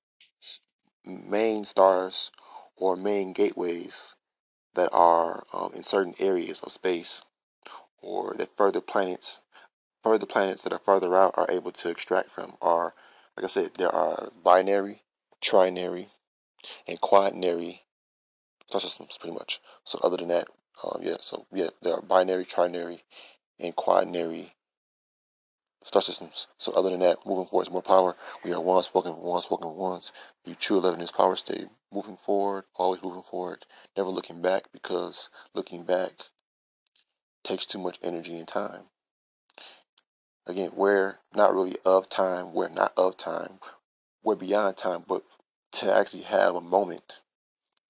[1.06, 2.32] main stars
[2.76, 4.16] or main gateways
[4.76, 7.22] that are um, in certain areas of space
[8.02, 9.40] or that further planets
[10.04, 12.94] further planets that are further out are able to extract from are
[13.36, 15.02] like I said there are binary
[15.42, 16.08] trinary
[16.88, 17.82] and quaternary
[18.68, 19.60] star systems pretty much.
[19.84, 20.48] So other than that
[20.84, 23.02] um, yeah so yeah there are binary trinary
[23.60, 24.54] and quaternary
[25.84, 26.48] star systems.
[26.58, 28.16] So other than that, moving forward is more power.
[28.44, 30.12] We are once for once, walking once.
[30.46, 31.68] The true 11 is power state.
[31.92, 33.66] Moving forward, always moving forward,
[33.98, 36.12] never looking back because looking back
[37.44, 38.84] takes too much energy and time.
[40.48, 43.60] Again, we're not really of time, we're not of time,
[44.24, 45.24] we're beyond time, but
[45.74, 47.22] to actually have a moment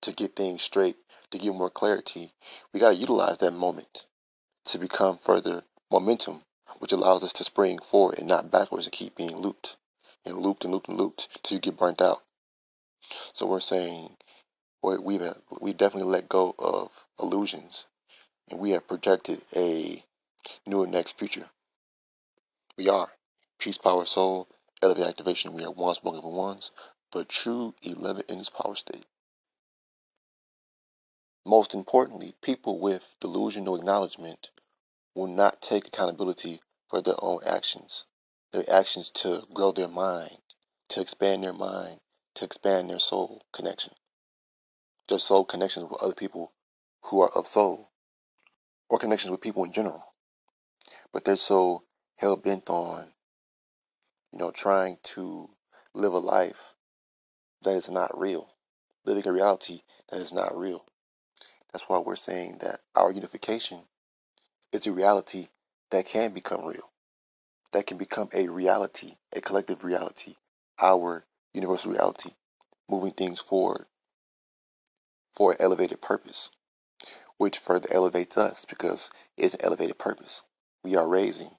[0.01, 0.97] to get things straight,
[1.31, 2.33] to give more clarity,
[2.73, 4.05] we got to utilize that moment
[4.65, 6.43] to become further momentum
[6.79, 9.77] which allows us to spring forward and not backwards and keep being looped
[10.25, 12.21] and looped and looped and looped till you get burnt out.
[13.33, 14.15] So we're saying
[14.81, 15.21] we've
[15.59, 17.85] we definitely let go of illusions
[18.49, 20.03] and we have projected a
[20.65, 21.49] newer next future.
[22.77, 23.09] We are
[23.59, 24.47] peace, power, soul,
[24.81, 25.53] elevate activation.
[25.53, 26.71] We are one spoken for ones,
[27.11, 29.05] but true 11 in its power state.
[31.45, 34.51] Most importantly, people with delusional acknowledgement
[35.15, 38.05] will not take accountability for their own actions,
[38.51, 40.37] their actions to grow their mind,
[40.89, 41.99] to expand their mind,
[42.35, 43.93] to expand their soul connection,
[45.09, 46.53] their soul connections with other people
[47.05, 47.89] who are of soul,
[48.87, 50.13] or connections with people in general.
[51.11, 51.83] But they're so
[52.17, 53.11] hell bent on,
[54.31, 55.49] you know, trying to
[55.95, 56.75] live a life
[57.63, 58.53] that is not real,
[59.05, 60.85] living a reality that is not real.
[61.73, 63.79] That's why we're saying that our unification
[64.73, 65.47] is a reality
[65.91, 66.91] that can become real,
[67.73, 70.35] that can become a reality, a collective reality,
[70.81, 72.31] our universal reality,
[72.89, 73.85] moving things forward
[75.33, 76.51] for an elevated purpose,
[77.37, 80.43] which further elevates us because it's an elevated purpose.
[80.83, 81.51] We are raising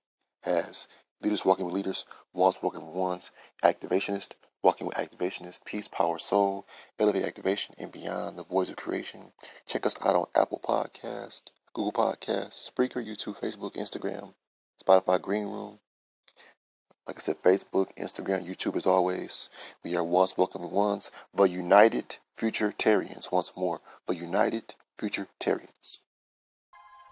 [0.44, 0.88] as
[1.22, 3.30] leaders walking with leaders, ones walking with ones,
[3.62, 6.66] activationist, walking with activationist, peace, power, soul,
[6.98, 9.32] elevate activation, and beyond the voice of creation.
[9.66, 14.34] Check us out on Apple Podcast, Google Podcast, Spreaker, YouTube, Facebook, Instagram,
[14.84, 15.78] Spotify, Green Room.
[17.06, 19.50] Like I said, Facebook, Instagram, YouTube as always.
[19.82, 23.32] We are once welcoming ones, the United Futuritarians.
[23.32, 25.98] Once more, the United Futuritarians.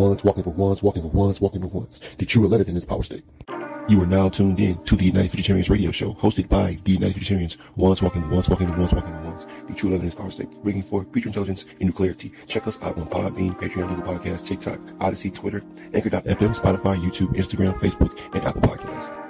[0.00, 2.00] Ones walking for once, walking for once, walking for ones.
[2.16, 3.22] The true 11 in this power state.
[3.86, 7.16] You are now tuned in to the United Futuritarians radio show, hosted by the United
[7.16, 9.46] Futuritarians, once walking, once walking, once walking, once.
[9.68, 12.32] The true evidence power state, bringing forth future intelligence and new clarity.
[12.46, 17.78] Check us out on Podbean, Patreon, Google Podcasts, TikTok, Odyssey, Twitter, Anchor.fm, Spotify, YouTube, Instagram,
[17.78, 19.29] Facebook, and Apple Podcasts.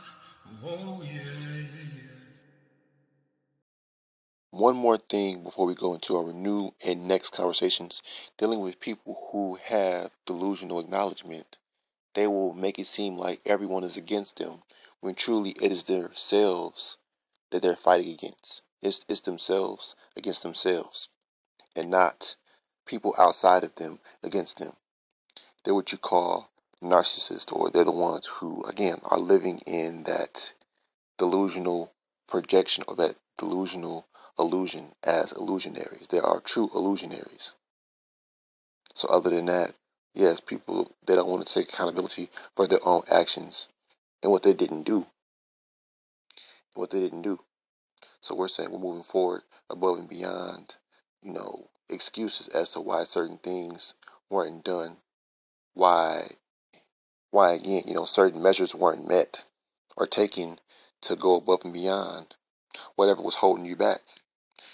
[4.51, 8.03] One more thing before we go into our new and next conversations
[8.37, 11.57] dealing with people who have delusional acknowledgement.
[12.13, 14.61] They will make it seem like everyone is against them
[14.99, 16.97] when truly it is themselves
[17.49, 18.61] that they're fighting against.
[18.83, 21.09] It's, it's themselves against themselves
[21.75, 22.35] and not
[22.85, 24.77] people outside of them against them.
[25.63, 26.51] They're what you call
[26.81, 30.53] narcissists, or they're the ones who, again, are living in that
[31.17, 31.91] delusional
[32.27, 34.07] projection or that delusional
[34.39, 36.07] illusion as illusionaries.
[36.07, 37.53] They are true illusionaries.
[38.93, 39.73] So, other than that,
[40.13, 43.67] yes, people they don't want to take accountability for their own actions
[44.23, 45.05] and what they didn't do.
[46.73, 47.39] What they didn't do.
[48.21, 50.77] So we're saying we're moving forward above and beyond,
[51.21, 53.95] you know, excuses as to why certain things
[54.29, 54.97] weren't done,
[55.73, 56.29] why
[57.31, 59.45] why again, you know, certain measures weren't met
[59.97, 60.59] or taken
[61.01, 62.35] to go above and beyond
[62.95, 64.01] whatever was holding you back.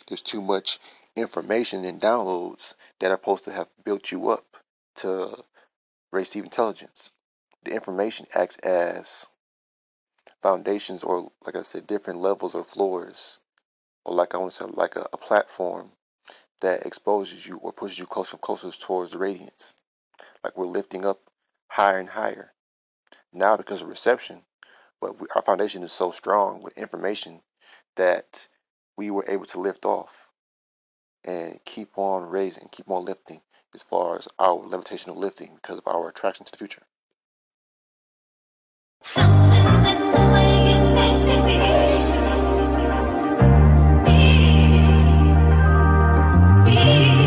[0.08, 0.80] There's too much
[1.16, 4.46] information and downloads that are supposed to have built you up
[4.98, 5.30] to
[6.12, 7.12] receive intelligence.
[7.64, 9.28] The information acts as
[10.42, 13.40] foundations or like I said, different levels or floors.
[14.06, 15.92] Or like I want to say like a, a platform
[16.62, 19.76] that exposes you or pushes you closer and closer towards the radiance.
[20.44, 21.20] Like we're lifting up
[21.68, 22.54] higher and higher.
[23.34, 24.44] Now because of reception,
[25.02, 27.42] but we, our foundation is so strong with information
[27.96, 28.48] that
[28.98, 30.32] we were able to lift off
[31.26, 33.42] and keep on raising, keep on lifting
[33.76, 36.84] as far as our levitational lifting because of our attraction to the future.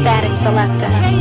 [0.01, 1.20] Static selector.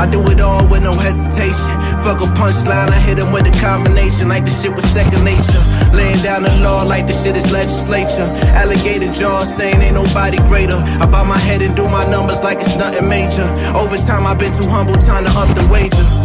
[0.00, 1.76] I do it all with no hesitation.
[2.00, 5.60] Fuck a punchline, I hit him with a combination like the shit was second nature.
[5.92, 8.24] Laying down the law like the shit is legislature.
[8.56, 10.80] Alligator jaw saying ain't nobody greater.
[10.96, 13.44] I bow my head and do my numbers like it's nothing major.
[13.76, 16.19] Over time, I've been too humble, time to up the wager.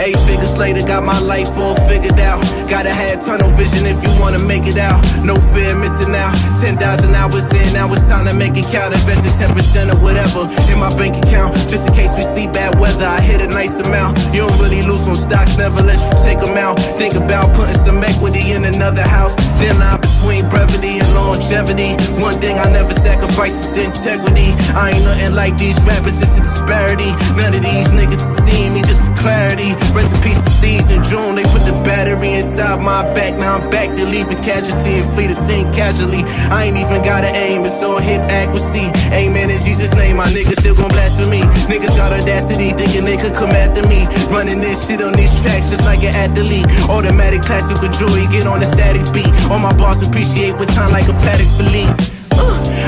[0.00, 2.42] Eight figures later, got my life all figured out.
[2.68, 5.00] Gotta have tunnel vision if you wanna make it out.
[5.22, 6.34] No fear missing out.
[6.60, 6.80] 10,000
[7.14, 8.94] hours in, now it's time to make it count.
[8.94, 11.54] Invested 10% or whatever in my bank account.
[11.70, 14.18] Just in case we see bad weather, I hit a nice amount.
[14.34, 16.78] You don't really lose on stocks, never let you take them out.
[16.98, 19.34] Think about putting some equity in another house.
[19.60, 21.92] Then line between brevity and longevity.
[22.16, 24.56] One thing I never sacrifice is integrity.
[24.72, 27.12] I ain't nothing like these rappers, it's a disparity.
[27.36, 29.76] None of these niggas seeing me just for clarity.
[29.92, 31.36] Rest in peace to Steve's in June.
[31.36, 33.36] They put the battery inside my back.
[33.36, 36.24] Now I'm back to leave a casualty and flee the scene casually.
[36.48, 38.88] I ain't even got to aim, it's all hit accuracy.
[39.12, 41.44] Amen in Jesus' name, my niggas still gon' blaspheme.
[41.68, 44.08] Niggas got audacity, thinking they could come after me.
[44.32, 46.64] Running this shit on these tracks just like an athlete.
[46.88, 49.28] Automatic classical joy, get on the static beat.
[49.52, 52.23] All my boss appreciate with time like a Patek Philippe.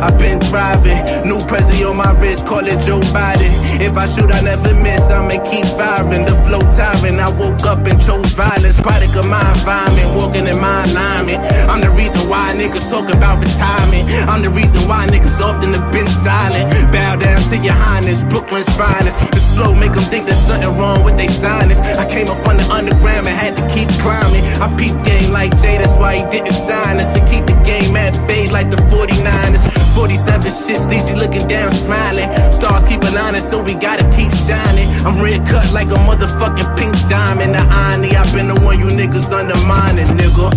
[0.02, 0.98] I've been thriving.
[1.24, 3.50] New Prezi on my wrist, call it Joe Biden.
[3.80, 5.10] If I shoot, I never miss.
[5.10, 6.24] I'ma keep firing.
[6.24, 7.20] The flow tiring.
[7.20, 8.80] I woke up and chose violence.
[8.80, 11.40] Product of my environment, walking in my alignment.
[11.68, 14.04] I'm the reason why niggas talk about retirement.
[14.28, 16.68] I'm the reason why niggas often have been silent.
[16.92, 19.16] Bow down to your highness, Brooklyn's finest.
[19.32, 21.80] The flow make them think there's something wrong with they sinus.
[21.96, 24.44] I came up from the underground and had to keep climbing.
[24.60, 27.12] I peep game like Jay, that's why he didn't sign us.
[27.16, 29.64] To keep the game at bay like the 49ers.
[29.96, 32.28] 47 shit, Steezy looking down, smiling.
[32.52, 34.88] Stars keep aligning, so we gotta keep shining.
[35.08, 37.54] I'm red cut like a motherfucking pink diamond.
[37.56, 40.52] The irony, I've been the one you niggas undermining, nigga.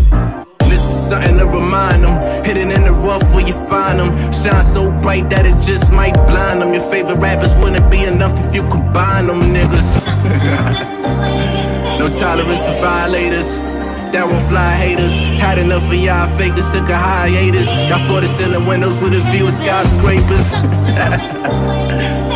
[0.67, 2.15] This is something to remind them.
[2.43, 4.11] Hidden in the rough where you find them.
[4.33, 6.73] Shine so bright that it just might blind them.
[6.73, 10.05] Your favorite rappers wouldn't be enough if you combine them, niggas.
[11.99, 13.78] no tolerance for violators.
[14.11, 15.13] That won't fly haters.
[15.39, 17.67] Had enough of y'all fakers, took a hiatus.
[17.89, 20.55] Got floor to ceiling windows with a view of skyscrapers.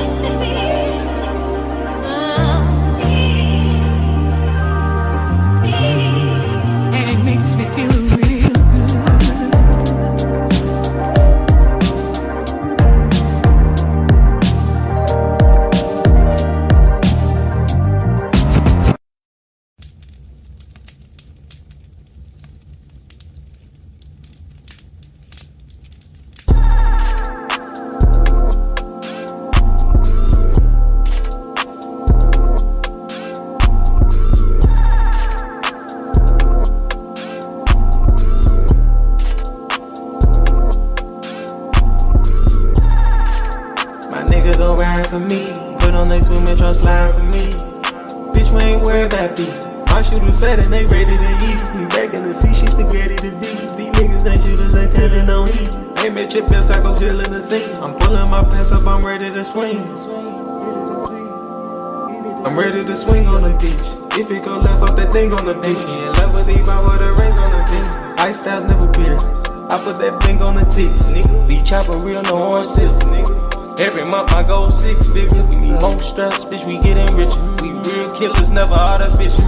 [62.43, 63.93] I'm ready to swing on the beach.
[64.17, 65.77] If it go left off that thing on the beach.
[65.77, 68.17] She in love with the vibe with a ring on the beach.
[68.17, 69.45] Iced out, never pierces.
[69.69, 71.47] I put that bling on the tits, nigga.
[71.47, 73.79] Be chopping real, no orange tips, nigga.
[73.79, 75.49] Every month I go six figures.
[75.49, 77.37] We need more stress, bitch, we getting richer.
[77.61, 79.45] We real killers, never artificial.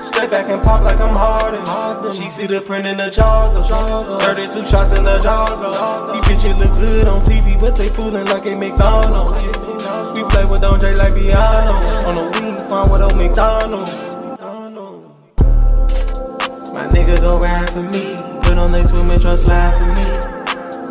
[0.00, 1.68] Step back and pop like I'm Harden.
[2.16, 3.60] She see the print in the jogger.
[4.24, 5.68] 32 shots in the jogger.
[6.16, 9.65] These bitches look good on TV, but they foolin' like a McDonald's.
[10.14, 11.74] We play with Andre like Biano.
[12.08, 13.88] On the weed, find with old McDonald.
[16.72, 18.16] My nigga go ride for me.
[18.42, 20.06] Put on they swimming trust slide for me.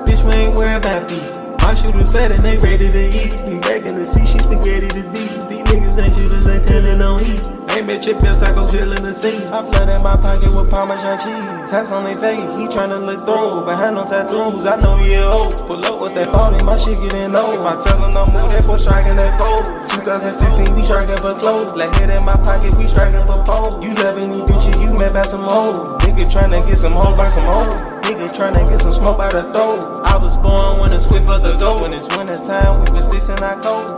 [0.05, 1.19] Bitch, we ain't worried about me.
[1.61, 3.41] My shooters fat and they ready to eat.
[3.45, 5.33] Be back in the sea, she spaghetti to deep.
[5.49, 7.64] These niggas ain't shooters, they telling on heat.
[7.75, 9.43] Ain't met your bill taco chill in the scene.
[9.51, 11.67] I flood in my pocket with Parmesan cheese.
[11.67, 13.67] Tats on they face, he tryna look through.
[13.67, 15.51] Behind no tattoos, I know he a hoe.
[15.67, 17.51] Pull up with that 40, my shit getting low.
[17.51, 19.59] If I tell him no move, that boy striking that pole.
[19.91, 21.73] 2016, we striking for clothes.
[21.73, 23.75] Black head in my pocket, we striking for pole.
[23.83, 25.75] You loving these bitches, you met by some hoes.
[26.07, 27.75] Nigga tryna get some hoes by some hoes.
[28.07, 29.83] Nigga tryna get some smoke by the throat.
[30.07, 31.83] I was born when it's swift for the go.
[31.83, 33.91] When it's winter time, we sticks in our coats.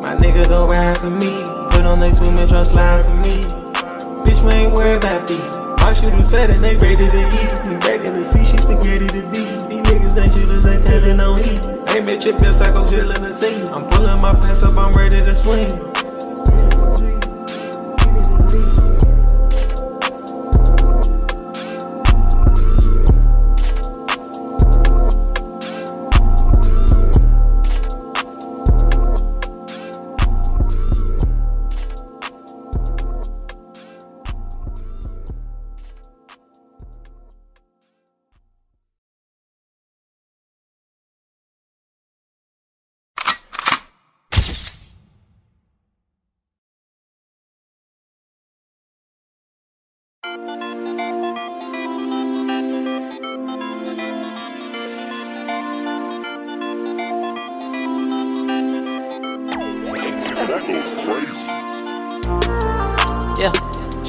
[0.00, 1.32] My nigga go ride for me.
[1.70, 3.44] Put on they swimming trust line for me.
[4.24, 5.58] Bitch, we ain't worried about these.
[5.80, 7.52] My shooters fat and they ready to eat.
[7.64, 9.68] We back in the sea, she spaghetti to deep.
[9.68, 11.76] These niggas ain't shooters, they telling on heat.
[11.96, 13.66] Ain't your bill taco chill in the scene.
[13.72, 15.96] I'm pulling my pants up, I'm ready to swing.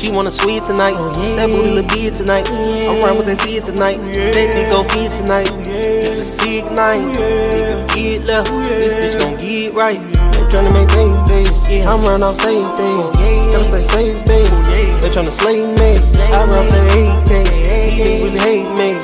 [0.08, 0.96] She wanna sweet tonight.
[0.96, 2.48] Oh, that booty look big tonight.
[2.50, 4.00] Oh, I'm riding with that seed tonight.
[4.00, 5.52] Oh, Let me go feed tonight.
[5.68, 7.04] It's a sick night.
[7.12, 8.48] Nigga get left.
[8.64, 10.00] This bitch gon' get right.
[10.32, 10.88] They tryna make
[11.28, 11.68] babies.
[11.86, 13.52] I'm running off safe days.
[13.52, 14.56] Gotta stay safe, baby.
[15.04, 16.00] They tryna slay me.
[16.00, 17.44] I run for the 8K.
[17.44, 18.96] These niggas really hate me.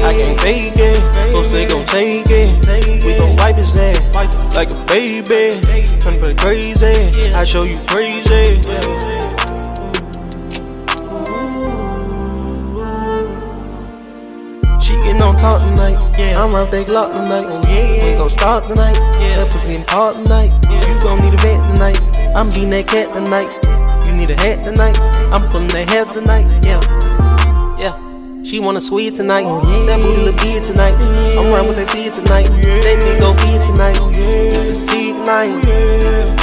[0.00, 1.32] I can't fake it.
[1.32, 3.04] So they gon' take it.
[3.04, 4.00] We gon' wipe his ass
[4.54, 5.60] like a baby.
[6.00, 7.32] Tryna play crazy.
[7.34, 8.62] I show you crazy.
[8.62, 9.15] She
[15.36, 16.18] getting on top tonight.
[16.18, 16.42] Yeah.
[16.42, 17.46] I'm out that Glock tonight.
[17.48, 18.04] Oh, yeah.
[18.04, 18.98] We gon' start tonight.
[19.18, 19.44] Yeah.
[19.44, 20.52] That pussy in hard tonight.
[20.64, 20.94] Yeah.
[20.94, 22.00] You gon' need a vet tonight.
[22.34, 23.48] I'm beating that cat tonight.
[24.06, 24.98] You need a hat tonight.
[25.32, 26.46] I'm pulling that head tonight.
[26.64, 27.35] Yeah.
[28.46, 28.50] Yeah.
[28.50, 29.44] She wanna sweet tonight.
[29.44, 29.86] Oh, yeah.
[29.86, 30.94] That booty look big tonight.
[31.36, 32.46] I'm riding with that seed tonight.
[32.46, 33.98] That nigga go feed tonight.
[34.54, 35.62] It's a seed night.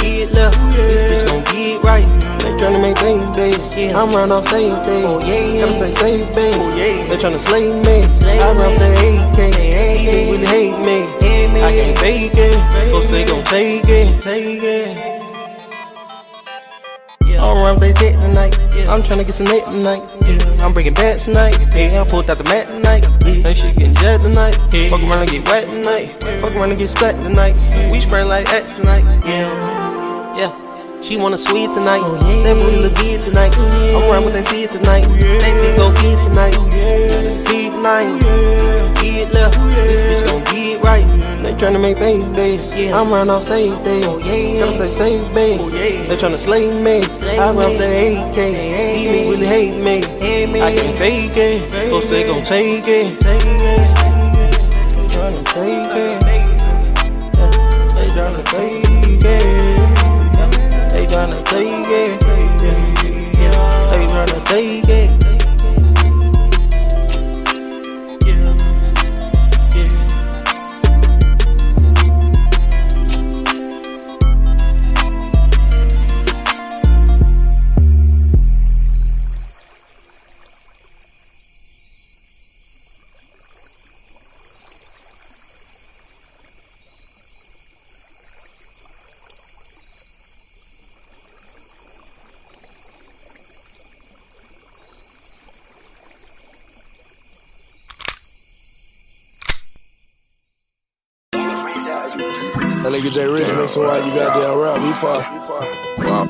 [0.02, 0.58] Get left.
[0.72, 2.06] This bitch gon' get right.
[2.40, 2.96] They tryna make
[3.34, 3.74] babies.
[3.74, 4.00] Yeah.
[4.00, 5.04] I'm running off safe days.
[5.04, 5.60] Oh, yeah.
[5.60, 6.58] Gotta stay safe, baby.
[6.58, 7.06] Oh, yeah.
[7.08, 8.04] They tryna slay me.
[8.04, 9.38] I run for the 8K.
[9.56, 11.08] These niggas really hate me.
[11.56, 12.90] I can't fake it.
[12.90, 14.22] So they gon' take it.
[14.22, 15.13] Take it.
[17.38, 18.58] I'm around they dick tonight.
[18.88, 20.02] I'm tryna get some neck tonight.
[20.60, 21.56] I'm bringing back tonight.
[21.74, 23.04] Yeah, I pulled out the mat tonight.
[23.24, 24.54] Yeah, ain't shit getting jet tonight.
[24.90, 26.22] Fuck around and get wet tonight.
[26.40, 27.54] Fuck around and get splat tonight.
[27.90, 29.04] We spraying like X tonight.
[29.26, 30.73] Yeah, yeah.
[31.04, 32.00] She wanna sweet tonight.
[32.02, 33.54] Oh, that booty look good tonight.
[33.58, 35.04] Oh, I'm around with that seed tonight.
[35.04, 36.56] Oh, that nigga go feed tonight.
[36.72, 38.08] It's a seed night.
[39.02, 39.58] Get left.
[39.74, 41.04] This bitch gon' get right.
[41.42, 42.72] They tryna make babies.
[42.72, 44.06] I'm running off safe days.
[44.06, 45.68] Gotta stay safe, baby.
[46.08, 47.02] They tryna slay me.
[47.36, 48.34] I run the 8K.
[48.34, 50.62] These niggas really hate me.
[50.62, 52.00] I can't fake it.
[52.02, 53.20] So they gon' take it.
[53.20, 53.38] They
[55.12, 56.20] tryna take it.
[57.94, 59.53] They tryna take it.
[61.14, 62.20] Tryna take it.
[63.88, 65.23] They tryna take it.
[103.04, 104.78] Nigga Jay Rich some while you goddamn rap.
[104.80, 105.20] He far.
[105.98, 106.26] Well,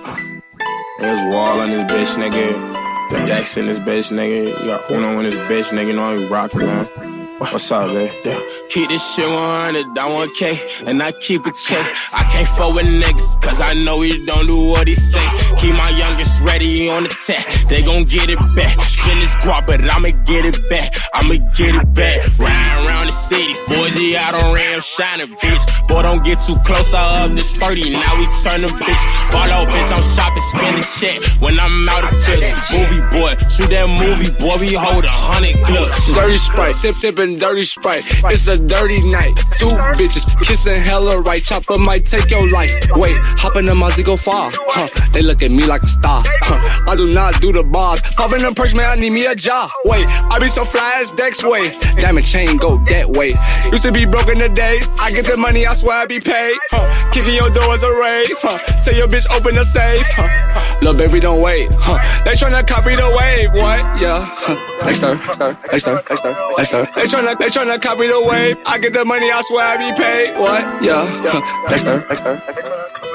[0.99, 3.27] there's Wall on this bitch, nigga.
[3.27, 4.59] Dex in this bitch, nigga.
[4.61, 5.95] You got Uno in this bitch, nigga.
[5.95, 7.24] Know you rockin', man.
[7.39, 8.09] What's up, man?
[8.25, 8.39] Yeah.
[8.71, 10.55] Keep this shit 100, I want K,
[10.87, 11.75] and I keep it K.
[12.15, 15.27] I can't fuck with niggas, cause I know he don't do what he say.
[15.59, 18.79] Keep my youngest ready on the tap, they gon' get it back.
[18.87, 22.23] Spin this guap, but I'ma get it back, I'ma get it back.
[22.39, 25.63] Riding around the city, 4G out on Ram, shining, bitch.
[25.89, 29.03] Boy, don't get too close, I up this 30, now we turn the bitch.
[29.35, 32.55] Ball out, bitch, I'm shopping, spend the check when I'm out of prison.
[32.71, 36.15] Movie boy, shoot that movie, boy, we hold a hundred clips.
[36.15, 36.95] Dirty Sprite, sip,
[37.25, 38.05] sippin' dirty Sprite.
[38.25, 39.37] It's a dirty night.
[39.59, 41.43] Two bitches kissing hella right.
[41.43, 42.75] Chopper might take your life.
[42.95, 44.51] Wait, hop in the Mozzie go far.
[44.55, 46.23] Huh, they look at me like a star.
[46.43, 48.01] Huh, I do not do the bars.
[48.17, 49.71] Pop in them perks, man, I need me a job.
[49.85, 51.71] Wait, I be so fly as Dex way.
[52.01, 53.33] Diamond chain go that way.
[53.71, 54.81] Used to be broken today.
[54.99, 56.57] I get the money, I swear I be paid.
[56.71, 58.29] Huh, kicking your door as a raid.
[58.41, 60.01] Huh, tell your bitch open the safe.
[60.05, 61.69] Huh, little baby, don't wait.
[61.73, 63.53] Huh, they tryna copy the wave.
[63.53, 64.01] What?
[64.01, 64.25] Yeah.
[64.25, 66.03] Huh, next her, next her, next her,
[66.59, 67.14] next her, next her.
[67.15, 68.59] Tryna, they tryna copy the wave.
[68.67, 70.37] I get the money, I swear I be paid.
[70.37, 70.83] What?
[70.83, 71.07] Yeah.
[71.07, 73.14] Huh, next her, next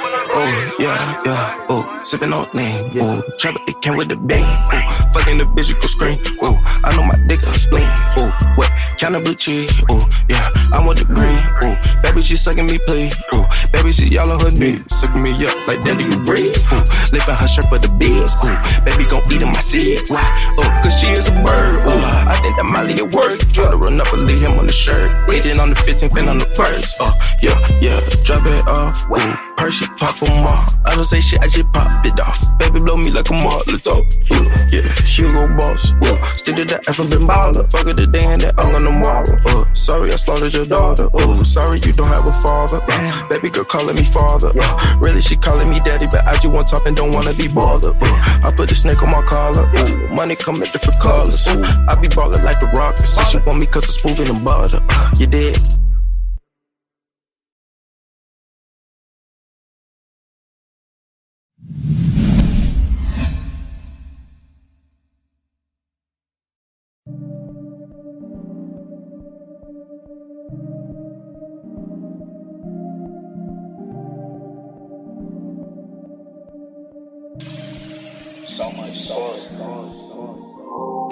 [0.00, 5.10] Oh, yeah, yeah, oh, sippin' on lean, oh, trap it came with the bang, oh,
[5.12, 7.84] fucking the bitch, you go scream, oh, I know my dick a spleen,
[8.16, 12.66] oh, what, kinda blue cheese, oh, yeah, I want the green, oh, baby, she sucking
[12.66, 16.18] me, please, oh, baby, she y'all on her knees, sucking me up like daddy, you
[16.24, 16.80] breathe, oh,
[17.12, 20.24] lifting her shirt for the bees, oh, baby, gon' eat in my seed, why,
[20.56, 23.76] oh, cause she is a bird, oh, I think that Molly at work, try to
[23.76, 26.46] run up and leave him on the shirt, waiting on the 15th and on the
[26.46, 27.12] first, oh,
[27.42, 30.76] yeah, yeah, drop it off, oh, Percy pop them off.
[30.84, 32.58] I don't say shit, I just pop it off.
[32.58, 34.02] Baby, blow me like a Molotov.
[34.74, 35.92] Yeah, Hugo Boss.
[36.02, 37.70] Uh, still the F and been baller.
[37.70, 39.38] Fuck it today and then I'm on tomorrow.
[39.46, 41.06] Uh, sorry, I slaughtered your daughter.
[41.14, 42.80] Uh, sorry, you don't have a father.
[42.82, 44.50] Uh, baby girl calling me father.
[44.50, 47.46] Uh, really, she calling me daddy, but I just want top and don't wanna be
[47.46, 47.94] bothered.
[48.02, 49.62] Uh, I put a snake on my collar.
[49.62, 51.46] Uh, money come in different colors.
[51.46, 53.14] Uh, I be ballin' like the Rockets.
[53.30, 54.82] She want me cause it's moving and butter.
[54.90, 55.54] Uh, you did.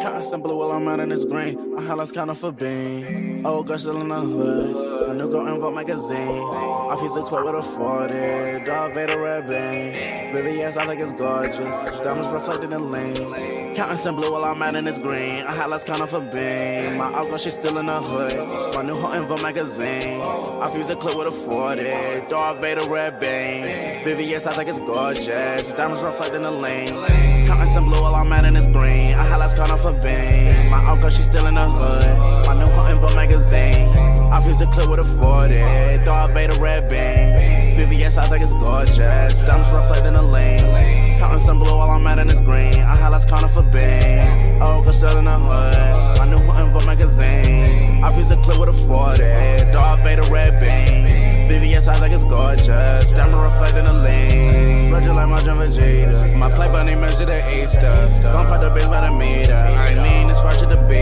[0.00, 1.74] Counting some blue while I'm out in this green.
[1.74, 3.44] My highlights counting for bean.
[3.44, 5.10] Old girl still in the hood.
[5.10, 6.16] A new girl in Vogue magazine.
[6.18, 8.64] I fuse the club with a 40.
[8.64, 10.32] Darth Vader red beam.
[10.32, 11.58] Baby, yes, I think it's gorgeous.
[11.58, 13.74] Diamonds reflecting in lean.
[13.74, 15.44] Counting some blue while I'm out in this green.
[15.44, 16.96] I highlights counting for bean.
[16.96, 18.76] My old girl, she's still in the hood.
[18.76, 20.22] My new hoe in Vogue magazine.
[20.22, 22.30] I fuse the clip with a 40.
[22.30, 24.04] Darth Vader red beam.
[24.06, 25.72] Baby, yes, I think it's gorgeous.
[25.72, 27.39] Diamonds reflecting the lane.
[27.50, 29.12] Counting some blue while I'm out in this green.
[29.12, 30.70] I highlights counting for bean.
[30.70, 32.46] My girl, she's still in the hood.
[32.46, 33.88] My new in Vogue magazine.
[34.30, 36.04] I fuse the clip with a 40.
[36.04, 37.74] Darth Vader red beam.
[37.76, 39.42] VVS, I think it's gorgeous.
[39.42, 41.18] Diamonds reflecting the lane.
[41.18, 42.78] Counting some blue while I'm out in this green.
[42.78, 43.64] I highlights counting for.
[43.64, 46.18] Old girl still in the hood.
[46.18, 48.04] My new in Vogue magazine.
[48.04, 49.72] I fuse the clip with a 40.
[49.72, 51.29] Darth Vader red beam.
[51.50, 53.10] VVS, I think it's gorgeous.
[53.10, 54.92] Diamond reflecting the lane.
[54.92, 56.36] Roger like my John Vegeta.
[56.36, 57.92] My play bunny measure the Easter.
[58.22, 59.52] Gon' pop the bitch by the meter.
[59.54, 60.99] I ain't lean to scratch the beamer.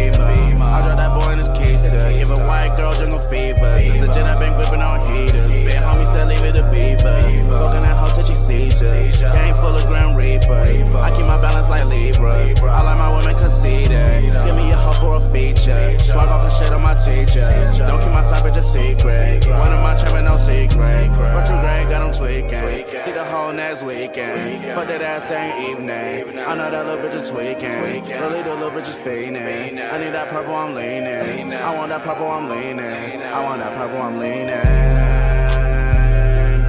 [10.48, 10.90] Reapers.
[10.94, 12.60] I keep my balance like Libras.
[12.60, 14.32] I like my women conceited.
[14.32, 15.98] Give me a hoe for a feature.
[15.98, 17.42] Swag off the shit on my teacher.
[17.86, 19.46] Don't keep my side bitch a secret.
[19.46, 21.10] One of my trapping no secret.
[21.10, 23.00] Retrograde got them tweaking.
[23.00, 24.64] See the whole next weekend.
[24.74, 26.38] Fuck that ass same evening.
[26.38, 27.80] I know that little bitch is tweaking.
[28.20, 29.78] Really, the little bitch is fiending.
[29.92, 31.52] I need that purple, I'm leaning.
[31.52, 32.80] I want that purple, I'm leaning.
[32.80, 34.48] I want that purple, I'm leaning.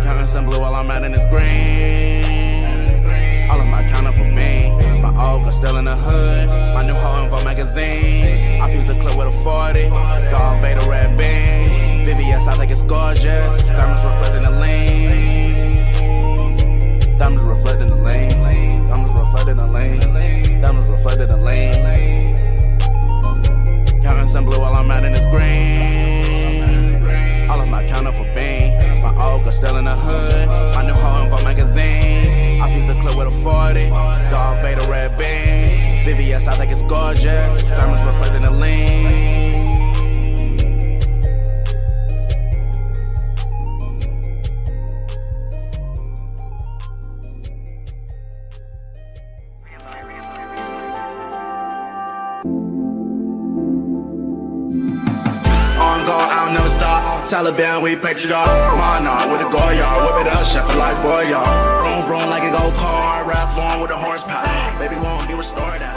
[0.04, 2.19] Counting some blue while I'm in this green.
[5.20, 6.50] Old girl still in the hood.
[6.74, 8.62] My new hoe in Vogue magazine.
[8.62, 9.90] I fuse a clip with a 40.
[10.32, 12.08] Darth Vader red beam.
[12.08, 13.64] VVS, I think it's gorgeous.
[13.64, 15.54] Diamonds reflecting the lane.
[17.18, 18.88] Diamonds reflecting the lane.
[18.90, 20.62] Diamonds reflecting the lane.
[20.62, 22.38] Diamonds reflecting the lane.
[24.02, 26.64] Counting some blue while I'm out in this green.
[27.50, 28.72] All of my counting for bean.
[29.04, 30.48] My old girl still in the hood.
[30.76, 30.84] My
[31.50, 32.62] magazine.
[32.62, 33.89] I fuse the clip with a 40.
[34.30, 36.06] Darth Vader red beam.
[36.06, 37.64] VVS, I think it's gorgeous.
[37.64, 39.49] Diamonds reflecting the lane.
[57.30, 58.34] Taliban, we patriot.
[58.34, 60.02] Mana with a Goyard.
[60.02, 61.46] Whip it up, chef like boy, y'all.
[61.80, 63.24] Vroom, vroom like a go car.
[63.24, 64.80] Ralph Lauren with a horsepower.
[64.80, 65.89] Baby won't be restored.